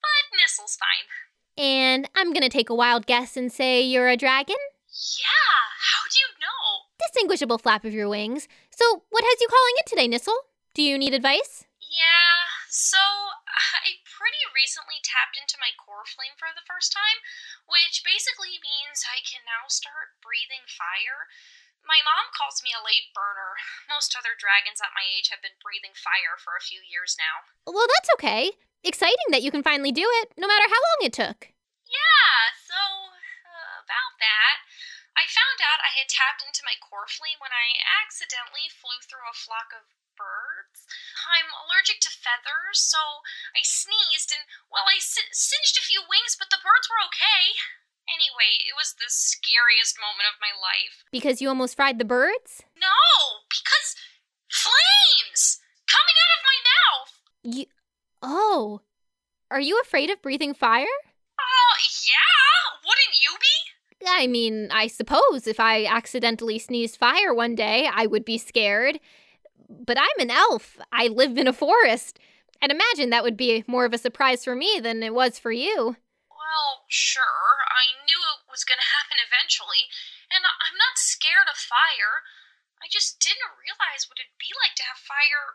But 0.00 0.32
Nissel's 0.32 0.78
fine. 0.78 1.10
And 1.58 2.08
I'm 2.14 2.32
gonna 2.32 2.48
take 2.48 2.70
a 2.70 2.74
wild 2.74 3.04
guess 3.04 3.36
and 3.36 3.52
say 3.52 3.82
you're 3.82 4.08
a 4.08 4.16
dragon? 4.16 4.56
Yeah, 4.88 5.60
how 5.76 6.06
do 6.08 6.16
you 6.16 6.30
know? 6.40 6.88
Distinguishable 7.04 7.58
flap 7.58 7.84
of 7.84 7.92
your 7.92 8.08
wings. 8.08 8.48
So, 8.70 9.02
what 9.10 9.24
has 9.26 9.40
you 9.42 9.48
calling 9.50 9.76
in 9.76 9.86
today, 9.90 10.08
Nissel? 10.08 10.38
Do 10.72 10.82
you 10.82 10.96
need 10.96 11.12
advice? 11.12 11.66
Yeah, 11.82 12.39
so 12.70 13.02
I 13.84 13.98
pretty 14.06 14.42
recently 14.54 15.02
tapped 15.02 15.34
into 15.34 15.58
my 15.58 15.74
core 15.74 16.06
flame 16.06 16.38
for 16.38 16.54
the 16.54 16.64
first 16.64 16.94
time, 16.94 17.18
which 17.66 18.06
basically 18.06 18.62
means 18.62 19.02
I 19.04 19.20
can 19.26 19.42
now 19.42 19.66
start 19.66 20.16
breathing 20.22 20.64
fire. 20.70 21.26
My 21.82 21.98
mom 22.04 22.30
calls 22.30 22.62
me 22.62 22.70
a 22.70 22.84
late 22.84 23.10
burner. 23.16 23.58
Most 23.90 24.14
other 24.14 24.38
dragons 24.38 24.78
at 24.78 24.94
my 24.94 25.02
age 25.02 25.32
have 25.32 25.42
been 25.42 25.58
breathing 25.58 25.96
fire 25.96 26.38
for 26.38 26.54
a 26.54 26.62
few 26.62 26.78
years 26.84 27.18
now. 27.18 27.50
Well, 27.66 27.88
that's 27.88 28.12
okay. 28.20 28.54
Exciting 28.84 29.34
that 29.34 29.44
you 29.44 29.50
can 29.50 29.64
finally 29.64 29.92
do 29.92 30.06
it, 30.22 30.32
no 30.38 30.46
matter 30.46 30.68
how 30.68 30.80
long 30.80 31.00
it 31.02 31.16
took. 31.16 31.52
Yeah, 31.88 32.38
so 32.54 32.78
uh, 33.44 33.82
about 33.82 34.14
that. 34.22 34.64
I 35.18 35.28
found 35.28 35.58
out 35.60 35.84
I 35.84 35.92
had 35.92 36.08
tapped 36.08 36.40
into 36.40 36.64
my 36.64 36.78
core 36.78 37.10
flame 37.10 37.42
when 37.42 37.52
I 37.52 37.76
accidentally 38.04 38.70
flew 38.70 38.96
through 39.04 39.26
a 39.26 39.36
flock 39.36 39.74
of 39.74 39.84
birds. 40.20 40.84
I'm 41.24 41.48
allergic 41.64 42.04
to 42.04 42.12
feathers, 42.12 42.84
so 42.84 43.24
I 43.56 43.64
sneezed 43.64 44.36
and, 44.36 44.44
well, 44.68 44.84
I 44.84 45.00
si- 45.00 45.32
singed 45.32 45.80
a 45.80 45.86
few 45.86 46.04
wings, 46.04 46.36
but 46.36 46.52
the 46.52 46.60
birds 46.60 46.86
were 46.92 47.00
okay. 47.08 47.56
Anyway, 48.10 48.60
it 48.66 48.74
was 48.76 48.98
the 48.98 49.08
scariest 49.08 49.96
moment 49.96 50.28
of 50.28 50.42
my 50.42 50.52
life. 50.52 51.06
Because 51.14 51.40
you 51.40 51.48
almost 51.48 51.76
fried 51.78 51.96
the 51.96 52.04
birds? 52.04 52.66
No, 52.76 53.00
because 53.48 53.96
flames 54.50 55.62
coming 55.86 56.18
out 56.18 56.34
of 56.36 56.42
my 56.44 56.58
mouth. 56.74 57.12
You. 57.42 57.64
Oh. 58.20 58.80
Are 59.50 59.60
you 59.60 59.80
afraid 59.80 60.10
of 60.10 60.22
breathing 60.22 60.54
fire? 60.54 60.98
Oh, 61.38 61.74
yeah. 62.06 62.82
Wouldn't 62.82 63.16
you 63.22 63.32
be? 63.38 64.06
I 64.08 64.26
mean, 64.26 64.68
I 64.72 64.86
suppose 64.86 65.46
if 65.46 65.60
I 65.60 65.84
accidentally 65.84 66.58
sneezed 66.58 66.96
fire 66.96 67.34
one 67.34 67.54
day, 67.54 67.88
I 67.92 68.06
would 68.06 68.24
be 68.24 68.38
scared. 68.38 68.98
But 69.70 69.98
I'm 69.98 70.18
an 70.18 70.30
elf. 70.30 70.76
I 70.90 71.06
live 71.06 71.38
in 71.38 71.46
a 71.46 71.54
forest. 71.54 72.18
I'd 72.60 72.74
imagine 72.74 73.10
that 73.10 73.22
would 73.22 73.38
be 73.38 73.62
more 73.70 73.86
of 73.86 73.94
a 73.94 74.02
surprise 74.02 74.44
for 74.44 74.54
me 74.58 74.80
than 74.82 75.02
it 75.02 75.14
was 75.14 75.38
for 75.38 75.52
you. 75.54 75.96
Well, 76.28 76.84
sure. 76.90 77.62
I 77.70 77.94
knew 78.04 78.18
it 78.18 78.50
was 78.50 78.66
going 78.66 78.82
to 78.82 78.94
happen 78.98 79.22
eventually, 79.22 79.86
and 80.26 80.42
I'm 80.42 80.74
not 80.74 80.98
scared 80.98 81.46
of 81.46 81.56
fire. 81.56 82.26
I 82.82 82.90
just 82.90 83.22
didn't 83.22 83.60
realize 83.62 84.10
what 84.10 84.18
it'd 84.18 84.34
be 84.42 84.50
like 84.58 84.74
to 84.82 84.88
have 84.90 84.98
fire 84.98 85.54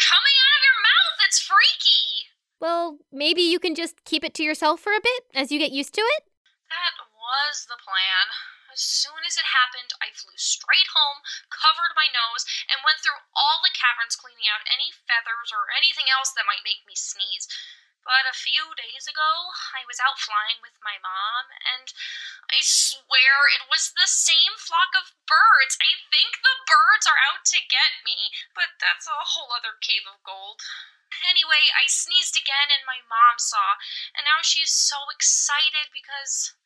coming 0.00 0.36
out 0.40 0.56
of 0.56 0.66
your 0.66 0.80
mouth. 0.80 1.16
It's 1.28 1.42
freaky. 1.44 2.32
Well, 2.62 3.02
maybe 3.12 3.42
you 3.42 3.58
can 3.58 3.74
just 3.74 4.02
keep 4.08 4.24
it 4.24 4.34
to 4.38 4.46
yourself 4.46 4.80
for 4.80 4.94
a 4.94 5.02
bit 5.02 5.22
as 5.34 5.52
you 5.52 5.58
get 5.58 5.74
used 5.74 5.94
to 5.94 6.00
it? 6.00 6.22
That 6.70 6.94
was 7.10 7.66
the 7.66 7.76
plan. 7.78 8.26
As 8.72 8.80
soon 8.80 9.20
as 9.28 9.36
it 9.36 9.52
happened, 9.52 9.92
I 10.00 10.16
flew 10.16 10.32
straight 10.40 10.88
home, 10.96 11.20
covered 11.52 11.92
my 11.92 12.08
nose, 12.08 12.48
and 12.72 12.80
went 12.80 13.04
through 13.04 13.20
all 13.36 13.60
the 13.60 13.68
caverns 13.68 14.16
cleaning 14.16 14.48
out 14.48 14.64
any 14.64 14.88
feathers 14.88 15.52
or 15.52 15.68
anything 15.76 16.08
else 16.08 16.32
that 16.32 16.48
might 16.48 16.64
make 16.64 16.80
me 16.88 16.96
sneeze. 16.96 17.44
But 18.00 18.24
a 18.24 18.32
few 18.32 18.72
days 18.74 19.04
ago, 19.04 19.52
I 19.76 19.84
was 19.84 20.00
out 20.00 20.18
flying 20.18 20.64
with 20.64 20.80
my 20.80 20.96
mom, 21.04 21.52
and 21.60 21.92
I 22.48 22.64
swear 22.64 23.46
it 23.52 23.68
was 23.68 23.92
the 23.92 24.08
same 24.08 24.56
flock 24.56 24.96
of 24.96 25.12
birds. 25.28 25.76
I 25.76 26.00
think 26.08 26.40
the 26.40 26.64
birds 26.64 27.04
are 27.04 27.20
out 27.28 27.44
to 27.52 27.60
get 27.60 28.00
me, 28.08 28.32
but 28.56 28.80
that's 28.80 29.06
a 29.06 29.36
whole 29.36 29.52
other 29.52 29.76
cave 29.84 30.08
of 30.08 30.24
gold. 30.24 30.64
Anyway, 31.28 31.68
I 31.76 31.92
sneezed 31.92 32.40
again, 32.40 32.72
and 32.72 32.88
my 32.88 33.04
mom 33.04 33.36
saw, 33.36 33.76
and 34.16 34.24
now 34.24 34.40
she's 34.40 34.72
so 34.72 35.12
excited 35.12 35.92
because 35.92 36.56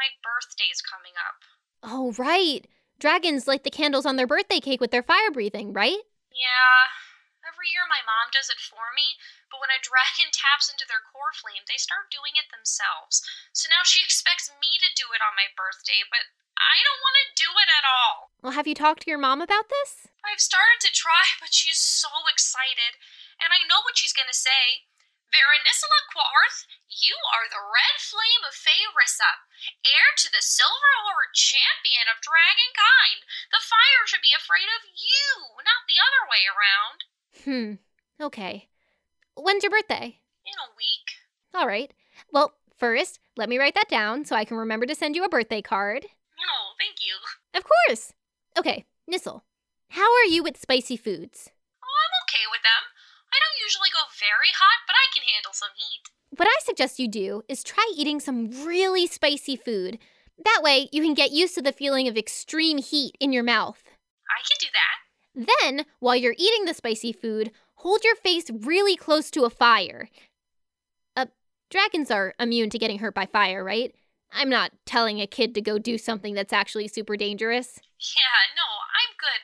my 0.00 0.08
birthday's 0.24 0.80
coming 0.80 1.12
up. 1.20 1.44
Oh, 1.84 2.16
right. 2.16 2.64
Dragons 2.96 3.44
light 3.44 3.64
the 3.64 3.72
candles 3.72 4.08
on 4.08 4.16
their 4.16 4.28
birthday 4.28 4.60
cake 4.60 4.80
with 4.80 4.92
their 4.92 5.04
fire 5.04 5.28
breathing, 5.32 5.72
right? 5.76 6.00
Yeah, 6.32 6.80
every 7.44 7.68
year 7.72 7.84
my 7.88 8.00
mom 8.04 8.32
does 8.32 8.48
it 8.48 8.60
for 8.60 8.92
me, 8.96 9.20
but 9.52 9.60
when 9.60 9.72
a 9.72 9.80
dragon 9.80 10.32
taps 10.36 10.72
into 10.72 10.88
their 10.88 11.04
core 11.12 11.36
flame, 11.36 11.64
they 11.68 11.76
start 11.80 12.08
doing 12.08 12.36
it 12.40 12.48
themselves. 12.48 13.20
So 13.52 13.68
now 13.68 13.84
she 13.84 14.00
expects 14.00 14.48
me 14.60 14.80
to 14.80 14.88
do 14.96 15.12
it 15.12 15.20
on 15.24 15.36
my 15.36 15.52
birthday, 15.52 16.00
but 16.08 16.32
I 16.60 16.80
don't 16.84 17.00
want 17.00 17.16
to 17.20 17.40
do 17.40 17.50
it 17.56 17.70
at 17.72 17.84
all. 17.88 18.16
Well, 18.44 18.56
have 18.56 18.68
you 18.68 18.76
talked 18.76 19.08
to 19.08 19.10
your 19.12 19.20
mom 19.20 19.40
about 19.40 19.72
this? 19.72 20.08
I've 20.20 20.44
started 20.44 20.80
to 20.84 20.92
try, 20.92 21.36
but 21.40 21.52
she's 21.56 21.80
so 21.80 22.08
excited. 22.28 23.00
and 23.40 23.52
I 23.52 23.64
know 23.64 23.80
what 23.84 23.96
she's 23.96 24.12
gonna 24.16 24.36
say. 24.36 24.84
Veronicilla 25.30 26.02
Quarth, 26.10 26.66
you 26.90 27.14
are 27.38 27.46
the 27.46 27.62
red 27.62 27.96
flame 28.02 28.42
of 28.42 28.54
Faerissa, 28.54 29.46
heir 29.86 30.10
to 30.18 30.28
the 30.30 30.42
Silver 30.42 30.94
Horde, 31.06 31.34
champion 31.38 32.10
of 32.10 32.18
dragonkind. 32.18 33.22
The 33.54 33.62
fire 33.62 34.04
should 34.10 34.26
be 34.26 34.34
afraid 34.34 34.66
of 34.66 34.90
you, 34.90 35.54
not 35.62 35.86
the 35.86 36.02
other 36.02 36.22
way 36.26 36.42
around. 36.50 36.98
Hmm. 37.46 37.70
Okay. 38.18 38.68
When's 39.38 39.62
your 39.62 39.70
birthday? 39.70 40.18
In 40.42 40.58
a 40.58 40.74
week. 40.74 41.06
All 41.54 41.70
right. 41.70 41.94
Well, 42.34 42.58
first, 42.76 43.20
let 43.36 43.48
me 43.48 43.58
write 43.58 43.78
that 43.78 43.88
down 43.88 44.24
so 44.24 44.34
I 44.34 44.44
can 44.44 44.58
remember 44.58 44.86
to 44.86 44.98
send 44.98 45.14
you 45.14 45.24
a 45.24 45.30
birthday 45.30 45.62
card. 45.62 46.06
Oh, 46.42 46.74
thank 46.74 46.98
you. 47.06 47.14
Of 47.54 47.62
course. 47.62 48.12
Okay, 48.58 48.84
Nissel, 49.06 49.46
how 49.94 50.10
are 50.10 50.26
you 50.26 50.42
with 50.42 50.58
spicy 50.58 50.96
foods? 50.96 51.50
Oh, 51.78 51.86
I'm 51.86 52.14
okay 52.26 52.44
with 52.50 52.62
them. 52.66 52.82
I 53.32 53.38
don't 53.38 53.62
usually 53.62 53.90
go 53.92 54.10
very 54.18 54.52
hot, 54.54 54.86
but 54.86 54.94
I 54.94 55.06
can 55.14 55.22
handle 55.22 55.52
some 55.52 55.70
heat. 55.76 56.10
What 56.36 56.48
I 56.48 56.58
suggest 56.64 56.98
you 56.98 57.08
do 57.08 57.42
is 57.48 57.62
try 57.62 57.86
eating 57.96 58.20
some 58.20 58.50
really 58.64 59.06
spicy 59.06 59.56
food. 59.56 59.98
That 60.44 60.60
way, 60.62 60.88
you 60.92 61.02
can 61.02 61.14
get 61.14 61.32
used 61.32 61.54
to 61.56 61.62
the 61.62 61.72
feeling 61.72 62.08
of 62.08 62.16
extreme 62.16 62.78
heat 62.78 63.16
in 63.20 63.32
your 63.32 63.42
mouth. 63.42 63.82
I 64.30 64.40
can 64.46 64.58
do 64.60 64.66
that. 64.72 65.46
Then, 65.60 65.86
while 65.98 66.16
you're 66.16 66.34
eating 66.38 66.64
the 66.64 66.74
spicy 66.74 67.12
food, 67.12 67.50
hold 67.76 68.04
your 68.04 68.16
face 68.16 68.50
really 68.50 68.96
close 68.96 69.30
to 69.32 69.44
a 69.44 69.50
fire. 69.50 70.08
Uh, 71.16 71.26
dragons 71.70 72.10
are 72.10 72.34
immune 72.38 72.70
to 72.70 72.78
getting 72.78 72.98
hurt 72.98 73.14
by 73.14 73.26
fire, 73.26 73.62
right? 73.62 73.94
I'm 74.32 74.48
not 74.48 74.72
telling 74.86 75.20
a 75.20 75.26
kid 75.26 75.54
to 75.54 75.60
go 75.60 75.78
do 75.78 75.98
something 75.98 76.34
that's 76.34 76.52
actually 76.52 76.88
super 76.88 77.16
dangerous. 77.16 77.80
Yeah, 77.98 78.40
no, 78.54 78.64
I'm 78.64 79.12
good. 79.18 79.42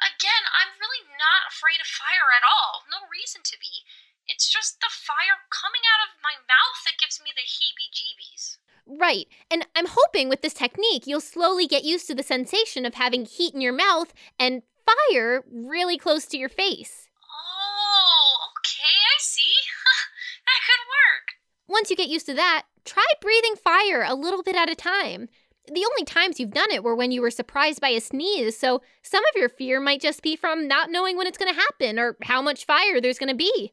Again, 0.00 0.44
I'm 0.50 0.72
really 0.80 1.03
not 1.18 1.50
afraid 1.50 1.80
of 1.80 1.86
fire 1.86 2.30
at 2.34 2.46
all. 2.46 2.84
No 2.90 3.06
reason 3.10 3.42
to 3.44 3.56
be. 3.58 3.86
It's 4.26 4.48
just 4.48 4.80
the 4.80 4.90
fire 4.90 5.44
coming 5.52 5.84
out 5.84 6.04
of 6.08 6.22
my 6.24 6.40
mouth 6.48 6.80
that 6.84 7.00
gives 7.00 7.20
me 7.20 7.30
the 7.34 7.44
heebie 7.44 7.92
jeebies. 7.92 8.56
Right, 8.86 9.28
and 9.50 9.66
I'm 9.74 9.88
hoping 9.88 10.28
with 10.28 10.42
this 10.42 10.54
technique 10.54 11.06
you'll 11.06 11.20
slowly 11.20 11.66
get 11.66 11.84
used 11.84 12.06
to 12.08 12.14
the 12.14 12.22
sensation 12.22 12.84
of 12.84 12.94
having 12.94 13.24
heat 13.24 13.54
in 13.54 13.60
your 13.60 13.72
mouth 13.72 14.12
and 14.38 14.62
fire 14.84 15.44
really 15.50 15.96
close 15.96 16.26
to 16.26 16.38
your 16.38 16.48
face. 16.48 17.08
Oh, 17.22 18.48
okay, 18.58 18.82
I 18.84 19.16
see. 19.18 19.54
that 20.46 20.60
could 20.66 20.84
work. 20.84 21.26
Once 21.66 21.90
you 21.90 21.96
get 21.96 22.08
used 22.08 22.26
to 22.26 22.34
that, 22.34 22.64
try 22.84 23.06
breathing 23.20 23.56
fire 23.56 24.04
a 24.06 24.14
little 24.14 24.42
bit 24.42 24.56
at 24.56 24.70
a 24.70 24.74
time. 24.74 25.28
The 25.66 25.86
only 25.90 26.04
times 26.04 26.38
you've 26.38 26.52
done 26.52 26.70
it 26.70 26.84
were 26.84 26.94
when 26.94 27.10
you 27.10 27.22
were 27.22 27.30
surprised 27.30 27.80
by 27.80 27.88
a 27.88 28.00
sneeze, 28.00 28.56
so 28.56 28.82
some 29.02 29.24
of 29.24 29.40
your 29.40 29.48
fear 29.48 29.80
might 29.80 30.00
just 30.00 30.22
be 30.22 30.36
from 30.36 30.68
not 30.68 30.90
knowing 30.90 31.16
when 31.16 31.26
it's 31.26 31.38
going 31.38 31.52
to 31.52 31.60
happen 31.60 31.98
or 31.98 32.16
how 32.22 32.42
much 32.42 32.66
fire 32.66 33.00
there's 33.00 33.18
going 33.18 33.30
to 33.30 33.34
be. 33.34 33.72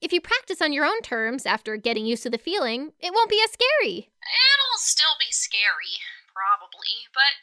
If 0.00 0.12
you 0.12 0.20
practice 0.20 0.60
on 0.60 0.72
your 0.72 0.84
own 0.84 1.00
terms 1.02 1.46
after 1.46 1.76
getting 1.76 2.06
used 2.06 2.22
to 2.24 2.30
the 2.30 2.38
feeling, 2.38 2.92
it 3.00 3.12
won't 3.12 3.30
be 3.30 3.40
as 3.42 3.50
scary. 3.50 4.10
It'll 4.20 4.78
still 4.78 5.16
be 5.18 5.32
scary, 5.32 5.98
probably, 6.30 7.08
but 7.14 7.40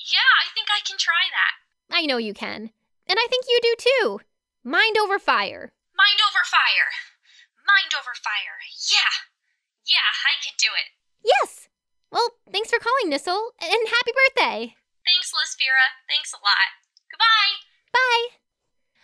yeah, 0.00 0.32
I 0.40 0.50
think 0.54 0.68
I 0.70 0.80
can 0.82 0.98
try 0.98 1.30
that. 1.30 1.94
I 1.94 2.06
know 2.06 2.16
you 2.16 2.34
can. 2.34 2.70
And 3.06 3.18
I 3.20 3.26
think 3.28 3.44
you 3.46 3.58
do 3.62 3.74
too. 3.78 4.20
Mind 4.64 4.96
over 4.98 5.18
fire. 5.18 5.72
Mind 5.94 6.18
over 6.26 6.42
fire. 6.48 6.90
Mind 7.62 7.92
over 7.94 8.16
fire. 8.16 8.58
Yeah. 8.90 9.28
Yeah, 9.86 10.10
I 10.26 10.40
can 10.42 10.54
do 10.58 10.72
it. 10.74 10.90
Yes! 11.22 11.61
Well, 12.12 12.28
thanks 12.52 12.68
for 12.68 12.78
calling, 12.78 13.10
Nissel, 13.10 13.52
and 13.60 13.88
happy 13.88 14.12
birthday! 14.12 14.74
Thanks, 15.04 15.32
Lisphira. 15.32 15.96
Thanks 16.08 16.32
a 16.32 16.36
lot. 16.36 16.68
Goodbye. 17.10 17.64
Bye! 17.92 18.36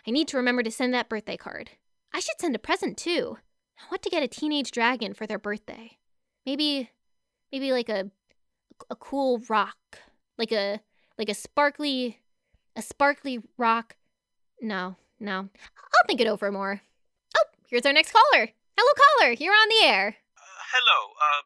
I 0.06 0.10
need 0.10 0.28
to 0.28 0.36
remember 0.36 0.62
to 0.62 0.70
send 0.70 0.92
that 0.92 1.08
birthday 1.08 1.38
card. 1.38 1.70
I 2.12 2.20
should 2.20 2.38
send 2.38 2.54
a 2.54 2.58
present 2.58 2.98
too. 2.98 3.38
I 3.80 3.84
want 3.90 4.02
to 4.02 4.10
get 4.10 4.22
a 4.22 4.28
teenage 4.28 4.70
dragon 4.70 5.14
for 5.14 5.26
their 5.26 5.38
birthday? 5.38 5.98
Maybe, 6.44 6.90
maybe 7.50 7.72
like 7.72 7.88
a, 7.88 8.10
a 8.90 8.96
cool 8.96 9.40
rock, 9.48 9.78
like 10.36 10.52
a 10.52 10.80
like 11.16 11.28
a 11.28 11.34
sparkly, 11.34 12.20
a 12.76 12.82
sparkly 12.82 13.40
rock. 13.56 13.96
No, 14.60 14.96
no. 15.18 15.34
I'll 15.34 16.06
think 16.06 16.20
it 16.20 16.28
over 16.28 16.52
more. 16.52 16.82
Oh, 17.36 17.44
here's 17.68 17.86
our 17.86 17.92
next 17.92 18.12
caller. 18.12 18.48
Hello, 18.76 18.92
caller. 19.20 19.32
You're 19.32 19.54
on 19.54 19.68
the 19.68 19.86
air. 19.86 20.16
Uh, 20.36 20.62
hello, 20.72 21.12
uh, 21.14 21.42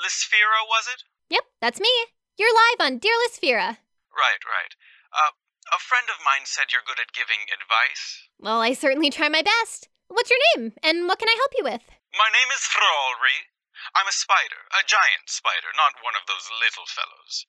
Lisphira, 0.00 0.64
was 0.64 0.88
it? 0.88 1.04
Yep, 1.28 1.44
that's 1.60 1.80
me. 1.80 1.92
You're 2.40 2.56
live 2.56 2.80
on 2.80 2.96
Dear 2.96 3.12
Lisphira. 3.20 3.76
Right, 4.16 4.42
right. 4.48 4.72
Uh, 5.12 5.36
a 5.70 5.78
friend 5.78 6.08
of 6.08 6.24
mine 6.24 6.48
said 6.48 6.72
you're 6.72 6.86
good 6.88 6.98
at 6.98 7.12
giving 7.12 7.44
advice. 7.52 8.24
Well, 8.40 8.64
I 8.64 8.72
certainly 8.72 9.12
try 9.12 9.28
my 9.28 9.44
best. 9.44 9.92
What's 10.08 10.32
your 10.32 10.42
name, 10.56 10.72
and 10.82 11.06
what 11.06 11.20
can 11.20 11.28
I 11.28 11.36
help 11.36 11.52
you 11.54 11.62
with? 11.68 11.84
My 12.16 12.32
name 12.32 12.50
is 12.50 12.64
Thrallry. 12.64 13.46
I'm 13.94 14.08
a 14.08 14.16
spider, 14.16 14.66
a 14.72 14.82
giant 14.88 15.30
spider, 15.30 15.70
not 15.76 16.02
one 16.02 16.16
of 16.18 16.26
those 16.26 16.50
little 16.50 16.88
fellows. 16.88 17.46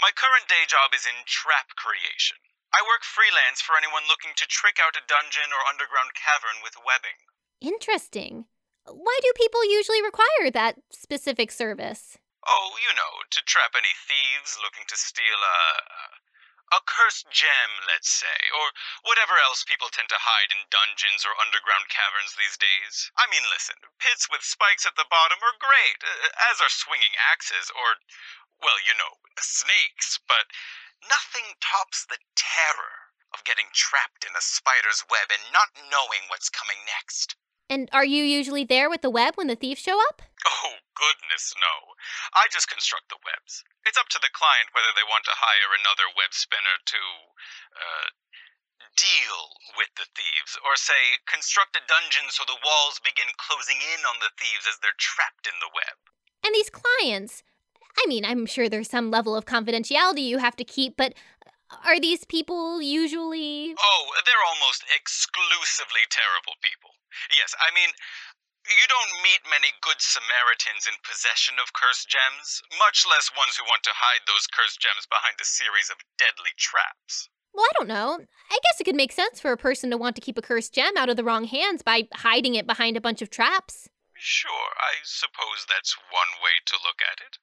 My 0.00 0.10
current 0.10 0.48
day 0.48 0.66
job 0.66 0.96
is 0.96 1.06
in 1.06 1.28
trap 1.28 1.76
creation. 1.76 2.40
I 2.72 2.82
work 2.82 3.04
freelance 3.04 3.60
for 3.60 3.78
anyone 3.78 4.08
looking 4.08 4.34
to 4.40 4.50
trick 4.50 4.80
out 4.80 4.98
a 4.98 5.06
dungeon 5.06 5.52
or 5.52 5.68
underground 5.68 6.16
cavern 6.18 6.64
with 6.64 6.80
webbing. 6.80 7.18
Interesting. 7.60 8.49
Why 8.86 9.18
do 9.22 9.32
people 9.36 9.64
usually 9.64 10.02
require 10.02 10.50
that 10.52 10.76
specific 10.90 11.50
service? 11.50 12.16
Oh, 12.46 12.72
you 12.80 12.94
know, 12.96 13.24
to 13.30 13.40
trap 13.44 13.76
any 13.76 13.92
thieves 13.94 14.58
looking 14.62 14.84
to 14.88 14.96
steal 14.96 15.40
a. 15.40 15.60
a 16.70 16.80
cursed 16.86 17.26
gem, 17.34 17.70
let's 17.90 18.08
say, 18.08 18.38
or 18.54 18.70
whatever 19.02 19.34
else 19.42 19.66
people 19.66 19.90
tend 19.90 20.06
to 20.06 20.22
hide 20.22 20.54
in 20.54 20.70
dungeons 20.70 21.26
or 21.26 21.34
underground 21.42 21.90
caverns 21.90 22.38
these 22.38 22.54
days. 22.54 23.10
I 23.18 23.26
mean, 23.26 23.42
listen, 23.50 23.74
pits 23.98 24.30
with 24.30 24.46
spikes 24.46 24.86
at 24.86 24.94
the 24.94 25.10
bottom 25.10 25.42
are 25.42 25.58
great, 25.58 25.98
uh, 26.06 26.30
as 26.46 26.62
are 26.62 26.70
swinging 26.70 27.18
axes, 27.18 27.74
or, 27.74 27.98
well, 28.62 28.78
you 28.86 28.94
know, 28.94 29.18
snakes, 29.42 30.22
but 30.30 30.46
nothing 31.10 31.58
tops 31.58 32.06
the 32.06 32.22
terror 32.38 33.10
of 33.34 33.42
getting 33.42 33.66
trapped 33.74 34.22
in 34.22 34.38
a 34.38 34.42
spider's 34.42 35.02
web 35.10 35.26
and 35.34 35.42
not 35.50 35.74
knowing 35.90 36.30
what's 36.30 36.54
coming 36.54 36.78
next. 36.86 37.34
And 37.70 37.86
are 37.94 38.04
you 38.04 38.26
usually 38.26 38.66
there 38.66 38.90
with 38.90 39.00
the 39.00 39.14
web 39.14 39.38
when 39.38 39.46
the 39.46 39.54
thieves 39.54 39.78
show 39.78 39.94
up? 40.10 40.26
Oh, 40.42 40.82
goodness, 40.98 41.54
no. 41.54 41.94
I 42.34 42.50
just 42.50 42.66
construct 42.66 43.06
the 43.14 43.22
webs. 43.22 43.62
It's 43.86 43.96
up 43.96 44.10
to 44.10 44.18
the 44.18 44.34
client 44.34 44.74
whether 44.74 44.90
they 44.98 45.06
want 45.06 45.22
to 45.30 45.38
hire 45.38 45.70
another 45.70 46.10
web 46.18 46.34
spinner 46.34 46.82
to, 46.82 47.02
uh, 47.78 48.08
deal 48.98 49.54
with 49.78 49.88
the 49.94 50.10
thieves, 50.18 50.58
or 50.66 50.74
say, 50.74 51.22
construct 51.30 51.78
a 51.78 51.86
dungeon 51.86 52.26
so 52.28 52.42
the 52.42 52.58
walls 52.58 52.98
begin 53.00 53.30
closing 53.38 53.78
in 53.78 54.02
on 54.02 54.18
the 54.18 54.34
thieves 54.34 54.66
as 54.66 54.82
they're 54.82 54.98
trapped 54.98 55.46
in 55.46 55.54
the 55.62 55.70
web. 55.70 55.96
And 56.42 56.52
these 56.52 56.74
clients, 56.74 57.46
I 57.96 58.04
mean, 58.10 58.26
I'm 58.26 58.44
sure 58.50 58.68
there's 58.68 58.90
some 58.90 59.14
level 59.14 59.36
of 59.36 59.46
confidentiality 59.46 60.26
you 60.26 60.42
have 60.42 60.56
to 60.56 60.66
keep, 60.66 60.98
but 60.98 61.14
are 61.86 62.00
these 62.00 62.24
people 62.24 62.82
usually. 62.82 63.74
Oh, 63.78 64.04
they're 64.26 64.48
almost 64.58 64.82
exclusively 64.90 66.02
terrible 66.10 66.58
people. 66.60 66.89
Yes, 67.30 67.54
I 67.58 67.72
mean, 67.74 67.90
you 68.68 68.86
don't 68.86 69.22
meet 69.24 69.42
many 69.48 69.72
good 69.80 69.98
Samaritans 69.98 70.86
in 70.86 70.94
possession 71.02 71.56
of 71.58 71.72
cursed 71.72 72.08
gems, 72.08 72.62
much 72.78 73.08
less 73.08 73.32
ones 73.32 73.56
who 73.56 73.64
want 73.64 73.82
to 73.84 73.94
hide 73.96 74.22
those 74.26 74.46
cursed 74.46 74.80
gems 74.80 75.08
behind 75.08 75.40
a 75.40 75.48
series 75.48 75.88
of 75.90 76.02
deadly 76.20 76.52
traps. 76.56 77.28
Well, 77.52 77.66
I 77.66 77.74
don't 77.78 77.88
know. 77.90 78.20
I 78.20 78.58
guess 78.62 78.78
it 78.78 78.84
could 78.84 78.98
make 78.98 79.12
sense 79.12 79.40
for 79.40 79.50
a 79.50 79.58
person 79.58 79.90
to 79.90 79.98
want 79.98 80.14
to 80.16 80.22
keep 80.22 80.38
a 80.38 80.42
cursed 80.42 80.74
gem 80.74 80.96
out 80.96 81.10
of 81.10 81.16
the 81.16 81.24
wrong 81.24 81.44
hands 81.44 81.82
by 81.82 82.06
hiding 82.14 82.54
it 82.54 82.66
behind 82.66 82.96
a 82.96 83.02
bunch 83.02 83.22
of 83.22 83.30
traps. 83.30 83.88
Sure, 84.14 84.70
I 84.78 85.00
suppose 85.02 85.66
that's 85.66 85.96
one 86.12 86.32
way 86.44 86.60
to 86.66 86.76
look 86.84 87.00
at 87.00 87.24
it. 87.24 87.38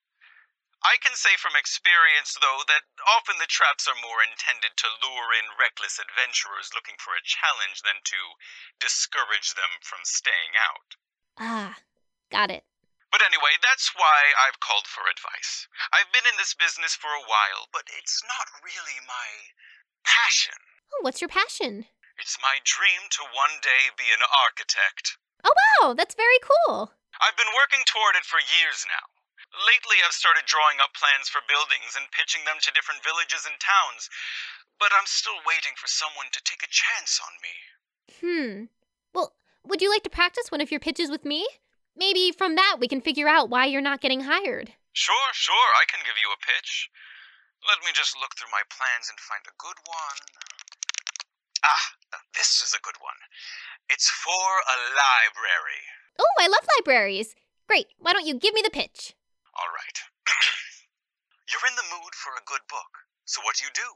I 0.87 0.95
can 1.03 1.19
say 1.19 1.35
from 1.35 1.59
experience, 1.59 2.31
though, 2.39 2.63
that 2.71 2.87
often 3.19 3.35
the 3.43 3.51
traps 3.51 3.91
are 3.91 3.99
more 3.99 4.23
intended 4.23 4.71
to 4.71 4.97
lure 5.03 5.35
in 5.35 5.59
reckless 5.59 5.99
adventurers 5.99 6.71
looking 6.71 6.95
for 6.95 7.11
a 7.11 7.27
challenge 7.27 7.83
than 7.83 7.99
to 7.99 8.19
discourage 8.79 9.51
them 9.51 9.83
from 9.83 10.07
staying 10.07 10.55
out. 10.55 10.89
Ah, 11.35 11.75
got 12.31 12.47
it. 12.55 12.63
But 13.11 13.19
anyway, 13.19 13.59
that's 13.59 13.91
why 13.99 14.31
I've 14.47 14.63
called 14.63 14.87
for 14.87 15.03
advice. 15.11 15.67
I've 15.91 16.11
been 16.15 16.23
in 16.23 16.39
this 16.39 16.55
business 16.55 16.95
for 16.95 17.11
a 17.11 17.27
while, 17.27 17.67
but 17.75 17.91
it's 17.91 18.23
not 18.23 18.63
really 18.63 19.03
my 19.03 19.29
passion. 20.07 20.55
Oh, 20.95 21.03
what's 21.03 21.19
your 21.19 21.27
passion? 21.27 21.83
It's 22.15 22.39
my 22.39 22.63
dream 22.63 23.11
to 23.11 23.35
one 23.35 23.59
day 23.59 23.91
be 23.99 24.07
an 24.15 24.23
architect. 24.23 25.19
Oh, 25.43 25.51
wow, 25.51 25.99
that's 25.99 26.15
very 26.15 26.39
cool. 26.39 26.95
I've 27.19 27.35
been 27.35 27.51
working 27.59 27.83
toward 27.83 28.15
it 28.15 28.23
for 28.23 28.39
years 28.39 28.87
now. 28.87 29.16
Lately, 29.57 29.97
I've 30.05 30.13
started 30.13 30.45
drawing 30.45 30.77
up 30.77 30.93
plans 30.93 31.33
for 31.33 31.41
buildings 31.49 31.97
and 31.97 32.13
pitching 32.13 32.45
them 32.45 32.61
to 32.61 32.75
different 32.77 33.01
villages 33.01 33.41
and 33.49 33.57
towns, 33.57 34.05
but 34.77 34.93
I'm 34.93 35.09
still 35.09 35.41
waiting 35.49 35.73
for 35.73 35.89
someone 35.89 36.29
to 36.29 36.45
take 36.45 36.61
a 36.61 36.69
chance 36.69 37.17
on 37.17 37.33
me. 37.41 37.55
Hmm. 38.21 38.53
Well, 39.17 39.33
would 39.65 39.81
you 39.81 39.89
like 39.89 40.05
to 40.05 40.13
practice 40.13 40.53
one 40.53 40.61
of 40.61 40.69
your 40.69 40.79
pitches 40.79 41.09
with 41.09 41.25
me? 41.25 41.49
Maybe 41.97 42.29
from 42.29 42.53
that 42.53 42.77
we 42.77 42.87
can 42.87 43.01
figure 43.01 43.27
out 43.27 43.49
why 43.49 43.65
you're 43.65 43.81
not 43.81 44.01
getting 44.01 44.29
hired. 44.29 44.77
Sure, 44.93 45.29
sure, 45.33 45.69
I 45.81 45.89
can 45.89 46.05
give 46.05 46.21
you 46.21 46.29
a 46.29 46.45
pitch. 46.45 46.89
Let 47.65 47.81
me 47.81 47.89
just 47.97 48.13
look 48.21 48.37
through 48.37 48.53
my 48.53 48.61
plans 48.69 49.09
and 49.09 49.17
find 49.17 49.41
a 49.49 49.57
good 49.57 49.81
one. 49.89 50.21
Ah, 51.65 51.97
this 52.37 52.61
is 52.61 52.77
a 52.77 52.85
good 52.85 53.01
one. 53.01 53.17
It's 53.89 54.09
for 54.09 54.61
a 54.61 54.77
library. 54.93 55.81
Oh, 56.21 56.35
I 56.39 56.47
love 56.47 56.65
libraries. 56.77 57.33
Great. 57.67 57.87
Why 57.97 58.13
don't 58.13 58.27
you 58.27 58.37
give 58.37 58.53
me 58.53 58.61
the 58.63 58.69
pitch? 58.69 59.15
All 59.57 59.73
right. 59.73 59.97
You're 61.49 61.65
in 61.65 61.75
the 61.75 61.89
mood 61.89 62.13
for 62.13 62.37
a 62.37 62.45
good 62.45 62.61
book. 62.69 62.93
So 63.25 63.41
what 63.41 63.57
do 63.57 63.65
you 63.65 63.73
do? 63.73 63.89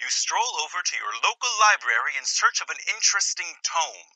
You 0.00 0.12
stroll 0.12 0.60
over 0.60 0.84
to 0.84 0.96
your 0.96 1.12
local 1.24 1.52
library 1.56 2.20
in 2.20 2.28
search 2.28 2.60
of 2.60 2.68
an 2.68 2.80
interesting 2.84 3.56
tome. 3.64 4.12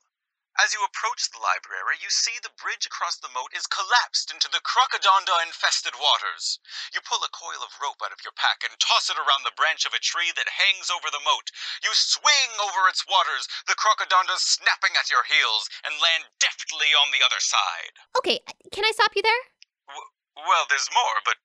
As 0.58 0.74
you 0.74 0.84
approach 0.84 1.30
the 1.30 1.40
library, 1.40 1.96
you 2.02 2.10
see 2.10 2.36
the 2.42 2.52
bridge 2.60 2.84
across 2.84 3.16
the 3.16 3.32
moat 3.32 3.54
is 3.56 3.70
collapsed 3.70 4.28
into 4.28 4.50
the 4.50 4.60
crocodonda 4.60 5.40
infested 5.40 5.96
waters. 5.96 6.58
You 6.92 7.00
pull 7.00 7.24
a 7.24 7.32
coil 7.32 7.62
of 7.64 7.80
rope 7.80 8.02
out 8.04 8.12
of 8.12 8.20
your 8.20 8.36
pack 8.36 8.60
and 8.66 8.76
toss 8.76 9.08
it 9.08 9.16
around 9.16 9.46
the 9.46 9.56
branch 9.56 9.86
of 9.86 9.94
a 9.94 10.02
tree 10.02 10.32
that 10.36 10.60
hangs 10.60 10.90
over 10.90 11.08
the 11.08 11.22
moat. 11.24 11.48
You 11.80 11.94
swing 11.94 12.50
over 12.60 12.90
its 12.92 13.06
waters, 13.08 13.48
the 13.64 13.78
crocodonda 13.78 14.36
snapping 14.36 14.98
at 15.00 15.08
your 15.08 15.24
heels, 15.24 15.70
and 15.80 15.96
land 15.96 16.28
deftly 16.36 16.92
on 16.92 17.08
the 17.08 17.24
other 17.24 17.40
side. 17.40 17.94
Okay, 18.18 18.44
can 18.74 18.84
I 18.84 18.92
stop 18.92 19.16
you 19.16 19.22
there? 19.22 19.42
W- 19.88 20.10
well, 20.46 20.64
there's 20.68 20.88
more, 20.92 21.18
but. 21.24 21.36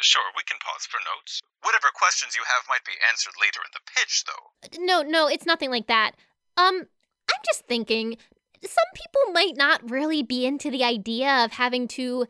Sure, 0.00 0.26
we 0.36 0.42
can 0.42 0.58
pause 0.58 0.86
for 0.90 0.98
notes. 0.98 1.40
Whatever 1.62 1.86
questions 1.94 2.34
you 2.34 2.42
have 2.42 2.66
might 2.68 2.84
be 2.84 2.98
answered 3.08 3.34
later 3.40 3.60
in 3.62 3.70
the 3.72 3.84
pitch, 3.94 4.24
though. 4.26 4.84
No, 4.84 5.02
no, 5.02 5.28
it's 5.28 5.46
nothing 5.46 5.70
like 5.70 5.86
that. 5.86 6.16
Um, 6.56 6.88
I'm 7.30 7.42
just 7.46 7.66
thinking 7.66 8.16
some 8.62 8.90
people 8.94 9.32
might 9.32 9.56
not 9.56 9.88
really 9.88 10.22
be 10.22 10.46
into 10.46 10.70
the 10.70 10.84
idea 10.84 11.44
of 11.44 11.52
having 11.52 11.86
to 11.88 12.26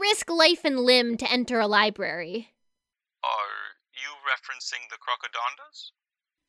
risk 0.00 0.30
life 0.30 0.64
and 0.64 0.80
limb 0.80 1.16
to 1.16 1.30
enter 1.30 1.60
a 1.60 1.66
library. 1.66 2.52
Are 3.24 3.76
you 3.94 4.10
referencing 4.26 4.88
the 4.90 4.96
crocodondas? 4.96 5.92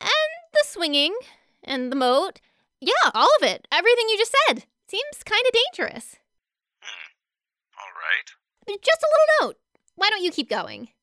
And 0.02 0.12
the 0.54 0.64
swinging 0.66 1.16
and 1.64 1.92
the 1.92 1.96
moat. 1.96 2.40
Yeah, 2.80 3.12
all 3.14 3.30
of 3.40 3.48
it. 3.48 3.68
Everything 3.72 4.06
you 4.10 4.18
just 4.18 4.36
said. 4.48 4.66
Seems 4.88 5.24
kind 5.26 5.44
of 5.48 5.56
dangerous. 5.76 6.18
Right. 8.08 8.80
Just 8.80 9.04
a 9.04 9.12
little 9.12 9.30
note. 9.44 9.58
Why 10.00 10.08
don't 10.08 10.24
you 10.24 10.32
keep 10.32 10.48
going? 10.48 10.96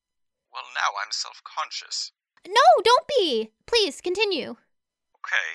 Well, 0.49 0.64
now 0.73 0.97
I'm 0.97 1.12
self 1.12 1.45
conscious. 1.45 2.17
No, 2.49 2.64
don't 2.81 3.09
be. 3.19 3.53
Please 3.69 4.01
continue. 4.01 4.57
Okay. 5.21 5.51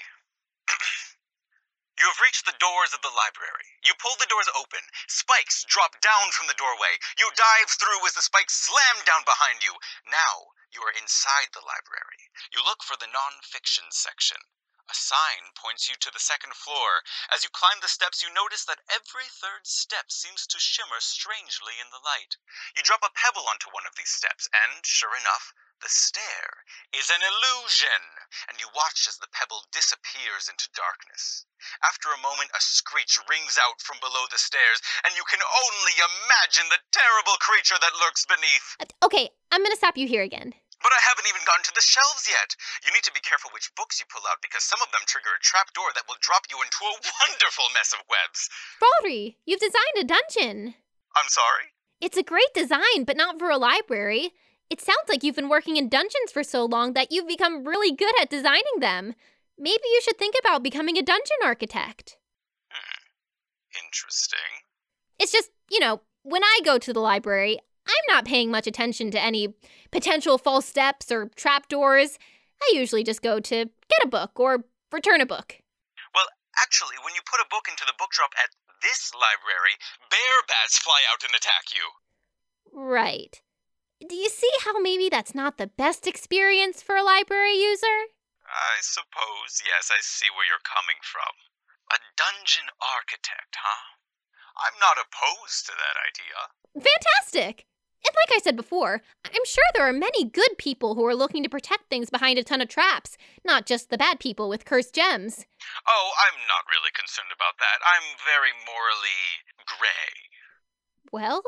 you 1.97 2.05
have 2.05 2.21
reached 2.21 2.45
the 2.45 2.57
doors 2.61 2.93
of 2.93 3.01
the 3.01 3.13
library. 3.13 3.65
You 3.81 3.97
pull 3.97 4.13
the 4.21 4.29
doors 4.29 4.49
open. 4.53 4.81
Spikes 5.09 5.65
drop 5.65 5.97
down 6.05 6.29
from 6.37 6.45
the 6.45 6.57
doorway. 6.57 7.01
You 7.17 7.25
dive 7.33 7.73
through 7.73 8.05
as 8.05 8.13
the 8.13 8.25
spikes 8.25 8.53
slam 8.53 9.01
down 9.09 9.25
behind 9.25 9.65
you. 9.65 9.73
Now 10.05 10.53
you 10.69 10.85
are 10.85 10.93
inside 10.93 11.49
the 11.53 11.65
library. 11.65 12.29
You 12.53 12.61
look 12.61 12.85
for 12.85 12.97
the 13.01 13.09
non-fiction 13.09 13.89
section. 13.89 14.37
A 14.89 14.95
sign 14.97 15.53
points 15.53 15.85
you 15.85 15.93
to 16.01 16.09
the 16.09 16.19
second 16.19 16.57
floor. 16.57 17.05
As 17.29 17.43
you 17.45 17.49
climb 17.53 17.77
the 17.79 17.87
steps, 17.87 18.25
you 18.25 18.33
notice 18.33 18.65
that 18.65 18.81
every 18.89 19.29
third 19.29 19.69
step 19.69 20.09
seems 20.09 20.47
to 20.49 20.57
shimmer 20.57 20.97
strangely 20.97 21.77
in 21.77 21.93
the 21.93 22.01
light. 22.01 22.37
You 22.75 22.81
drop 22.81 23.05
a 23.05 23.13
pebble 23.13 23.45
onto 23.45 23.69
one 23.69 23.85
of 23.85 23.93
these 23.93 24.09
steps, 24.09 24.49
and 24.49 24.81
sure 24.81 25.13
enough, 25.13 25.53
the 25.81 25.93
stair 25.93 26.65
is 26.91 27.13
an 27.13 27.21
illusion, 27.21 28.01
and 28.49 28.57
you 28.57 28.65
watch 28.73 29.05
as 29.05 29.21
the 29.21 29.29
pebble 29.29 29.69
disappears 29.71 30.49
into 30.49 30.73
darkness. 30.73 31.45
After 31.85 32.09
a 32.09 32.17
moment, 32.25 32.49
a 32.57 32.59
screech 32.59 33.21
rings 33.29 33.61
out 33.61 33.79
from 33.85 34.01
below 34.01 34.25
the 34.33 34.41
stairs, 34.41 34.81
and 35.05 35.13
you 35.15 35.23
can 35.29 35.39
only 35.39 35.95
imagine 36.01 36.67
the 36.69 36.81
terrible 36.89 37.37
creature 37.37 37.77
that 37.77 37.95
lurks 38.01 38.25
beneath. 38.25 38.67
Uh, 38.81 39.05
okay, 39.05 39.29
I'm 39.51 39.61
gonna 39.61 39.77
stop 39.77 40.01
you 40.01 40.07
here 40.07 40.23
again. 40.23 40.57
But 40.79 40.95
I 40.95 41.01
haven't 41.03 41.27
even 41.27 41.43
gotten 41.43 41.67
to 41.67 41.75
the 41.75 41.83
shelves 41.83 42.23
yet. 42.23 42.55
You 42.87 42.95
need 42.95 43.03
to 43.03 43.15
be 43.15 43.19
careful 43.19 43.51
which 43.51 43.71
books 43.75 43.99
you 43.99 44.07
pull 44.07 44.23
out 44.31 44.39
because 44.39 44.63
some 44.63 44.79
of 44.79 44.91
them 44.95 45.03
trigger 45.05 45.35
a 45.35 45.43
trapdoor 45.43 45.91
that 45.95 46.07
will 46.07 46.19
drop 46.23 46.47
you 46.47 46.55
into 46.63 46.81
a 46.87 46.99
wonderful 47.19 47.67
mess 47.75 47.91
of 47.91 48.07
webs. 48.07 48.47
Baldry, 48.79 49.37
you've 49.43 49.59
designed 49.59 49.99
a 49.99 50.07
dungeon. 50.07 50.79
I'm 51.15 51.27
sorry? 51.27 51.75
It's 51.99 52.17
a 52.17 52.23
great 52.23 52.53
design, 52.55 53.03
but 53.03 53.19
not 53.19 53.37
for 53.39 53.51
a 53.51 53.59
library. 53.59 54.31
It 54.69 54.79
sounds 54.79 55.09
like 55.09 55.23
you've 55.23 55.35
been 55.35 55.49
working 55.49 55.75
in 55.75 55.89
dungeons 55.89 56.31
for 56.31 56.43
so 56.43 56.63
long 56.63 56.93
that 56.93 57.11
you've 57.11 57.27
become 57.27 57.65
really 57.65 57.91
good 57.91 58.13
at 58.21 58.29
designing 58.29 58.79
them. 58.79 59.15
Maybe 59.57 59.83
you 59.83 59.99
should 60.03 60.17
think 60.17 60.35
about 60.39 60.63
becoming 60.63 60.97
a 60.97 61.01
dungeon 61.01 61.37
architect. 61.43 62.17
Hmm. 62.69 63.83
Interesting. 63.85 64.63
It's 65.19 65.31
just, 65.33 65.49
you 65.69 65.79
know, 65.79 66.01
when 66.23 66.43
I 66.43 66.59
go 66.63 66.77
to 66.77 66.93
the 66.93 67.01
library, 67.01 67.59
I'm 67.89 68.15
not 68.15 68.25
paying 68.25 68.51
much 68.51 68.67
attention 68.67 69.09
to 69.11 69.21
any 69.21 69.55
potential 69.89 70.37
false 70.37 70.67
steps 70.67 71.11
or 71.11 71.31
trapdoors. 71.35 72.19
I 72.61 72.71
usually 72.73 73.03
just 73.03 73.21
go 73.21 73.39
to 73.39 73.65
get 73.65 74.03
a 74.03 74.07
book 74.07 74.39
or 74.39 74.65
return 74.91 75.21
a 75.21 75.25
book. 75.25 75.57
Well, 76.13 76.27
actually, 76.61 77.01
when 77.03 77.15
you 77.15 77.21
put 77.25 77.41
a 77.41 77.49
book 77.49 77.65
into 77.67 77.83
the 77.87 77.97
book 77.97 78.11
drop 78.11 78.31
at 78.37 78.53
this 78.85 79.11
library, 79.13 79.75
bear 80.09 80.35
bats 80.47 80.77
fly 80.77 81.01
out 81.11 81.23
and 81.23 81.33
attack 81.33 81.73
you. 81.73 81.85
Right. 82.71 83.41
Do 83.99 84.15
you 84.15 84.29
see 84.29 84.51
how 84.63 84.79
maybe 84.79 85.09
that's 85.09 85.35
not 85.35 85.57
the 85.57 85.67
best 85.67 86.07
experience 86.07 86.81
for 86.81 86.95
a 86.95 87.03
library 87.03 87.57
user? 87.57 88.13
I 88.45 88.79
suppose, 88.81 89.61
yes, 89.65 89.91
I 89.91 89.99
see 90.01 90.29
where 90.31 90.45
you're 90.45 90.63
coming 90.63 91.01
from. 91.03 91.33
A 91.91 91.99
dungeon 92.15 92.69
architect, 92.79 93.57
huh? 93.57 93.97
I'm 94.57 94.77
not 94.79 94.97
opposed 94.97 95.65
to 95.67 95.73
that 95.73 95.97
idea. 95.99 96.37
Fantastic! 96.73 97.65
And 98.05 98.15
like 98.15 98.37
I 98.37 98.41
said 98.41 98.55
before, 98.55 99.01
I'm 99.25 99.45
sure 99.45 99.63
there 99.73 99.87
are 99.87 99.93
many 99.93 100.23
good 100.23 100.57
people 100.57 100.95
who 100.95 101.05
are 101.05 101.15
looking 101.15 101.43
to 101.43 101.49
protect 101.49 101.89
things 101.89 102.09
behind 102.09 102.39
a 102.39 102.43
ton 102.43 102.61
of 102.61 102.69
traps, 102.69 103.17
not 103.45 103.65
just 103.65 103.89
the 103.89 103.97
bad 103.97 104.19
people 104.19 104.47
with 104.47 104.65
cursed 104.65 104.95
gems. 104.95 105.45
Oh, 105.87 106.11
I'm 106.25 106.39
not 106.47 106.69
really 106.71 106.91
concerned 106.95 107.31
about 107.35 107.59
that. 107.59 107.83
I'm 107.83 108.15
very 108.23 108.55
morally 108.65 109.43
gray. 109.65 110.15
Well, 111.11 111.43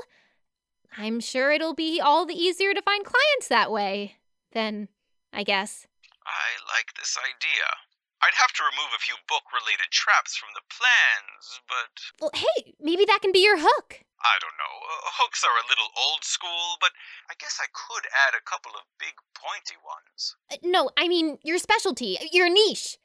I'm 0.97 1.19
sure 1.19 1.51
it'll 1.51 1.73
be 1.73 2.01
all 2.01 2.25
the 2.25 2.35
easier 2.35 2.73
to 2.73 2.81
find 2.81 3.05
clients 3.05 3.47
that 3.47 3.71
way. 3.71 4.17
Then, 4.51 4.89
I 5.31 5.43
guess. 5.43 5.87
I 6.25 6.59
like 6.67 6.93
this 6.99 7.17
idea. 7.17 7.63
I'd 8.21 8.35
have 8.35 8.51
to 8.53 8.63
remove 8.63 8.91
a 8.93 9.01
few 9.01 9.15
book 9.27 9.43
related 9.53 9.89
traps 9.89 10.35
from 10.35 10.49
the 10.53 10.61
plans, 10.69 11.61
but. 11.67 11.93
Well, 12.19 12.31
hey, 12.35 12.73
maybe 12.79 13.05
that 13.05 13.21
can 13.21 13.31
be 13.31 13.39
your 13.39 13.57
hook. 13.57 14.03
I 14.23 14.37
don't 14.39 14.57
know. 14.57 14.75
Uh, 14.85 15.09
hooks 15.17 15.43
are 15.43 15.57
a 15.57 15.69
little 15.69 15.89
old 15.97 16.23
school, 16.23 16.77
but 16.79 16.91
I 17.29 17.33
guess 17.39 17.57
I 17.61 17.67
could 17.73 18.05
add 18.13 18.37
a 18.37 18.43
couple 18.45 18.71
of 18.77 18.85
big 18.99 19.13
pointy 19.33 19.77
ones. 19.81 20.35
Uh, 20.51 20.57
no, 20.63 20.89
I 20.97 21.07
mean 21.07 21.37
your 21.43 21.57
specialty, 21.57 22.17
your 22.31 22.49
niche. 22.49 22.97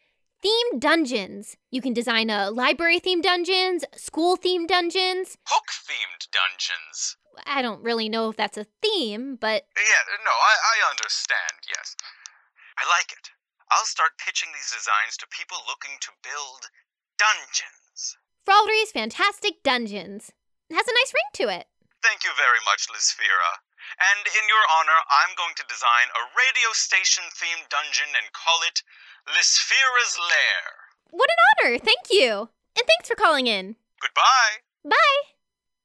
Themed 0.44 0.80
dungeons. 0.80 1.56
You 1.70 1.80
can 1.80 1.94
design 1.94 2.28
a 2.28 2.50
library 2.50 3.00
themed 3.00 3.22
dungeons, 3.22 3.84
school 3.96 4.36
themed 4.36 4.68
dungeons. 4.68 5.38
Hook 5.48 5.68
themed 5.72 6.28
dungeons. 6.28 7.16
I 7.46 7.62
don't 7.62 7.82
really 7.82 8.08
know 8.08 8.28
if 8.28 8.36
that's 8.36 8.56
a 8.56 8.66
theme, 8.82 9.36
but. 9.40 9.64
Yeah, 9.76 10.02
no, 10.24 10.30
I, 10.30 10.54
I 10.76 10.90
understand, 10.90 11.64
yes. 11.68 11.96
I 12.78 12.88
like 12.88 13.12
it. 13.12 13.30
I'll 13.70 13.84
start 13.84 14.20
pitching 14.24 14.50
these 14.52 14.70
designs 14.70 15.16
to 15.18 15.26
people 15.26 15.58
looking 15.66 15.96
to 16.00 16.12
build 16.22 16.68
dungeons. 17.18 18.16
Fraldry's 18.46 18.92
Fantastic 18.92 19.62
Dungeons. 19.64 20.30
Has 20.72 20.88
a 20.88 20.98
nice 20.98 21.14
ring 21.14 21.30
to 21.42 21.46
it. 21.54 21.66
Thank 22.02 22.24
you 22.24 22.30
very 22.36 22.62
much, 22.66 22.90
Lisfera. 22.90 23.62
And 23.98 24.26
in 24.26 24.44
your 24.50 24.64
honor, 24.78 24.98
I'm 25.06 25.34
going 25.38 25.54
to 25.56 25.70
design 25.70 26.10
a 26.10 26.26
radio 26.34 26.74
station 26.74 27.24
themed 27.34 27.70
dungeon 27.70 28.10
and 28.18 28.34
call 28.34 28.60
it 28.66 28.82
Lisfera's 29.30 30.18
Lair. 30.18 30.62
What 31.10 31.30
an 31.30 31.42
honor! 31.46 31.78
Thank 31.78 32.10
you! 32.10 32.50
And 32.76 32.84
thanks 32.86 33.08
for 33.08 33.14
calling 33.14 33.46
in. 33.46 33.76
Goodbye. 34.00 34.66
Bye! 34.84 35.36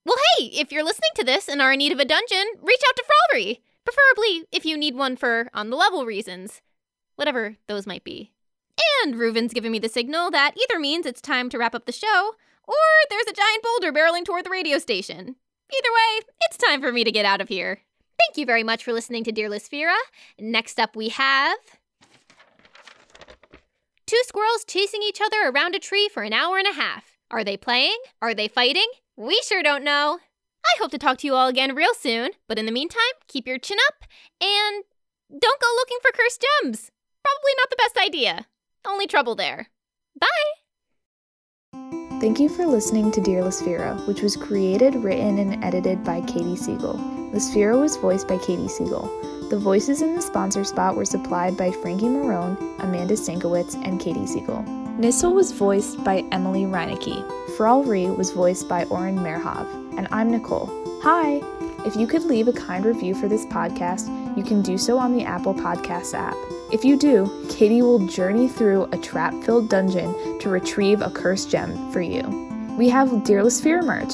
Well, 0.04 0.18
hey, 0.38 0.46
if 0.58 0.72
you're 0.72 0.84
listening 0.84 1.14
to 1.16 1.24
this 1.24 1.48
and 1.48 1.62
are 1.62 1.74
in 1.74 1.80
need 1.80 1.92
of 1.92 2.00
a 2.00 2.06
dungeon, 2.06 2.46
reach 2.62 2.82
out 2.88 2.96
to 2.96 3.06
Fraldry. 3.06 3.62
Preferably 3.86 4.48
if 4.52 4.66
you 4.66 4.78
need 4.78 4.96
one 4.96 5.16
for 5.16 5.50
on 5.54 5.70
the 5.70 5.78
level 5.78 6.06
reasons. 6.06 6.62
Whatever 7.16 7.58
those 7.68 7.86
might 7.86 8.04
be. 8.04 8.32
And 9.04 9.16
Reuven's 9.16 9.54
giving 9.54 9.72
me 9.72 9.80
the 9.80 9.90
signal 9.90 10.32
that 10.32 10.56
either 10.58 10.80
means 10.80 11.06
it's 11.06 11.22
time 11.22 11.50
to 11.50 11.58
wrap 11.58 11.76
up 11.76 11.86
the 11.86 11.92
show, 11.92 12.34
or 12.72 13.10
there's 13.10 13.28
a 13.28 13.34
giant 13.34 13.64
boulder 13.64 13.92
barreling 13.92 14.26
toward 14.26 14.46
the 14.46 14.50
radio 14.50 14.78
station. 14.78 15.20
Either 15.20 15.90
way, 15.94 16.26
it's 16.42 16.58
time 16.58 16.82
for 16.82 16.92
me 16.92 17.04
to 17.04 17.12
get 17.12 17.26
out 17.26 17.42
of 17.42 17.50
here. 17.50 17.82
Thank 18.20 18.38
you 18.38 18.46
very 18.46 18.64
much 18.64 18.84
for 18.84 18.94
listening 18.94 19.24
to 19.26 19.32
Dear 19.32 19.50
Lisfera. 19.50 19.96
Next 20.40 20.80
up, 20.80 20.96
we 20.96 21.10
have. 21.10 21.58
Two 24.06 24.22
squirrels 24.26 24.66
chasing 24.68 25.02
each 25.04 25.22
other 25.22 25.50
around 25.50 25.76
a 25.76 25.80
tree 25.80 26.10
for 26.14 26.24
an 26.24 26.34
hour 26.34 26.58
and 26.58 26.68
a 26.68 26.74
half. 26.74 27.18
Are 27.32 27.44
they 27.44 27.58
playing? 27.58 27.98
Are 28.22 28.34
they 28.34 28.48
fighting? 28.48 28.88
We 29.16 29.42
sure 29.46 29.64
don't 29.64 29.84
know. 29.84 30.20
I 30.66 30.78
hope 30.80 30.92
to 30.92 30.98
talk 30.98 31.18
to 31.20 31.28
you 31.28 31.34
all 31.34 31.48
again 31.48 31.76
real 31.76 31.94
soon, 31.94 32.32
but 32.48 32.60
in 32.60 32.66
the 32.66 32.72
meantime, 32.72 33.02
keep 33.28 33.48
your 33.48 33.58
chin 33.58 33.78
up 33.88 34.04
and 34.40 34.84
don't 35.30 35.62
go 35.62 35.68
looking 35.76 35.98
for 36.02 36.12
cursed 36.12 36.44
gems. 36.62 36.92
Probably 37.24 37.52
not 37.58 37.70
the 37.70 37.76
best 37.78 37.98
idea. 37.98 38.48
Only 38.86 39.08
trouble 39.08 39.36
there. 39.36 39.70
Bye! 40.20 40.61
Thank 42.22 42.40
you 42.40 42.50
for 42.50 42.68
listening 42.68 43.10
to 43.14 43.20
Dear 43.20 43.42
Lisfera, 43.42 43.98
which 44.06 44.22
was 44.22 44.38
created, 44.38 44.94
written, 44.94 45.40
and 45.40 45.64
edited 45.64 46.04
by 46.04 46.22
Katie 46.22 46.56
Siegel. 46.56 46.94
Lisfera 47.34 47.82
was 47.82 47.98
voiced 47.98 48.28
by 48.28 48.38
Katie 48.38 48.68
Siegel. 48.68 49.10
The 49.50 49.58
voices 49.58 50.04
in 50.04 50.14
the 50.14 50.22
sponsor 50.22 50.64
spot 50.64 50.96
were 50.96 51.04
supplied 51.04 51.58
by 51.58 51.72
Frankie 51.72 52.06
Marone, 52.06 52.60
Amanda 52.78 53.16
Sinkowitz, 53.16 53.74
and 53.84 54.00
Katie 54.00 54.28
Siegel. 54.28 54.64
Nissel 55.00 55.34
was 55.34 55.52
voiced 55.52 56.04
by 56.04 56.24
Emily 56.32 56.66
Reinecke. 56.66 57.26
Fralry 57.58 58.06
was 58.12 58.30
voiced 58.30 58.70
by 58.70 58.84
Oren 58.86 59.18
Merhav. 59.18 59.66
And 59.98 60.08
I'm 60.12 60.30
Nicole. 60.30 60.70
Hi! 61.02 61.42
If 61.88 61.96
you 61.96 62.06
could 62.06 62.26
leave 62.26 62.48
a 62.48 62.54
kind 62.54 62.86
review 62.86 63.16
for 63.16 63.30
this 63.30 63.48
podcast, 63.48 64.06
you 64.36 64.44
can 64.44 64.62
do 64.62 64.78
so 64.78 64.98
on 64.98 65.16
the 65.16 65.24
Apple 65.24 65.54
Podcasts 65.54 66.14
app. 66.14 66.36
If 66.72 66.86
you 66.86 66.98
do, 66.98 67.48
Katie 67.50 67.82
will 67.82 68.06
journey 68.08 68.48
through 68.48 68.86
a 68.92 68.98
trap 68.98 69.34
filled 69.44 69.70
dungeon 69.70 70.40
to 70.40 70.50
retrieve 70.50 71.02
a 71.02 71.10
cursed 71.10 71.50
gem 71.50 71.92
for 71.92 72.02
you. 72.02 72.22
We 72.78 72.90
have 72.90 73.24
Dear 73.24 73.50
Sphere 73.50 73.82
merch. 73.82 74.14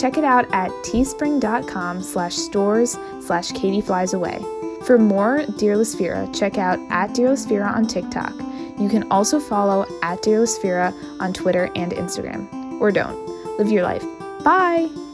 Check 0.00 0.16
it 0.16 0.24
out 0.24 0.46
at 0.52 0.70
teespring.com 0.84 2.02
slash 2.02 2.34
stores 2.36 2.98
slash 3.20 3.52
Katie 3.52 3.80
Flies 3.80 4.14
Away. 4.14 4.44
For 4.84 4.96
more 4.96 5.44
Dear 5.58 5.76
Sphera, 5.76 6.34
check 6.34 6.56
out 6.56 6.78
at 6.90 7.14
Dear 7.14 7.30
Sphera 7.30 7.74
on 7.74 7.86
TikTok. 7.86 8.32
You 8.78 8.88
can 8.88 9.10
also 9.10 9.40
follow 9.40 9.86
at 10.02 10.22
Dear 10.22 10.42
Sphera 10.42 10.94
on 11.20 11.32
Twitter 11.32 11.70
and 11.74 11.92
Instagram. 11.92 12.80
Or 12.80 12.92
don't. 12.92 13.18
Live 13.58 13.70
your 13.70 13.82
life. 13.82 14.04
Bye! 14.44 15.07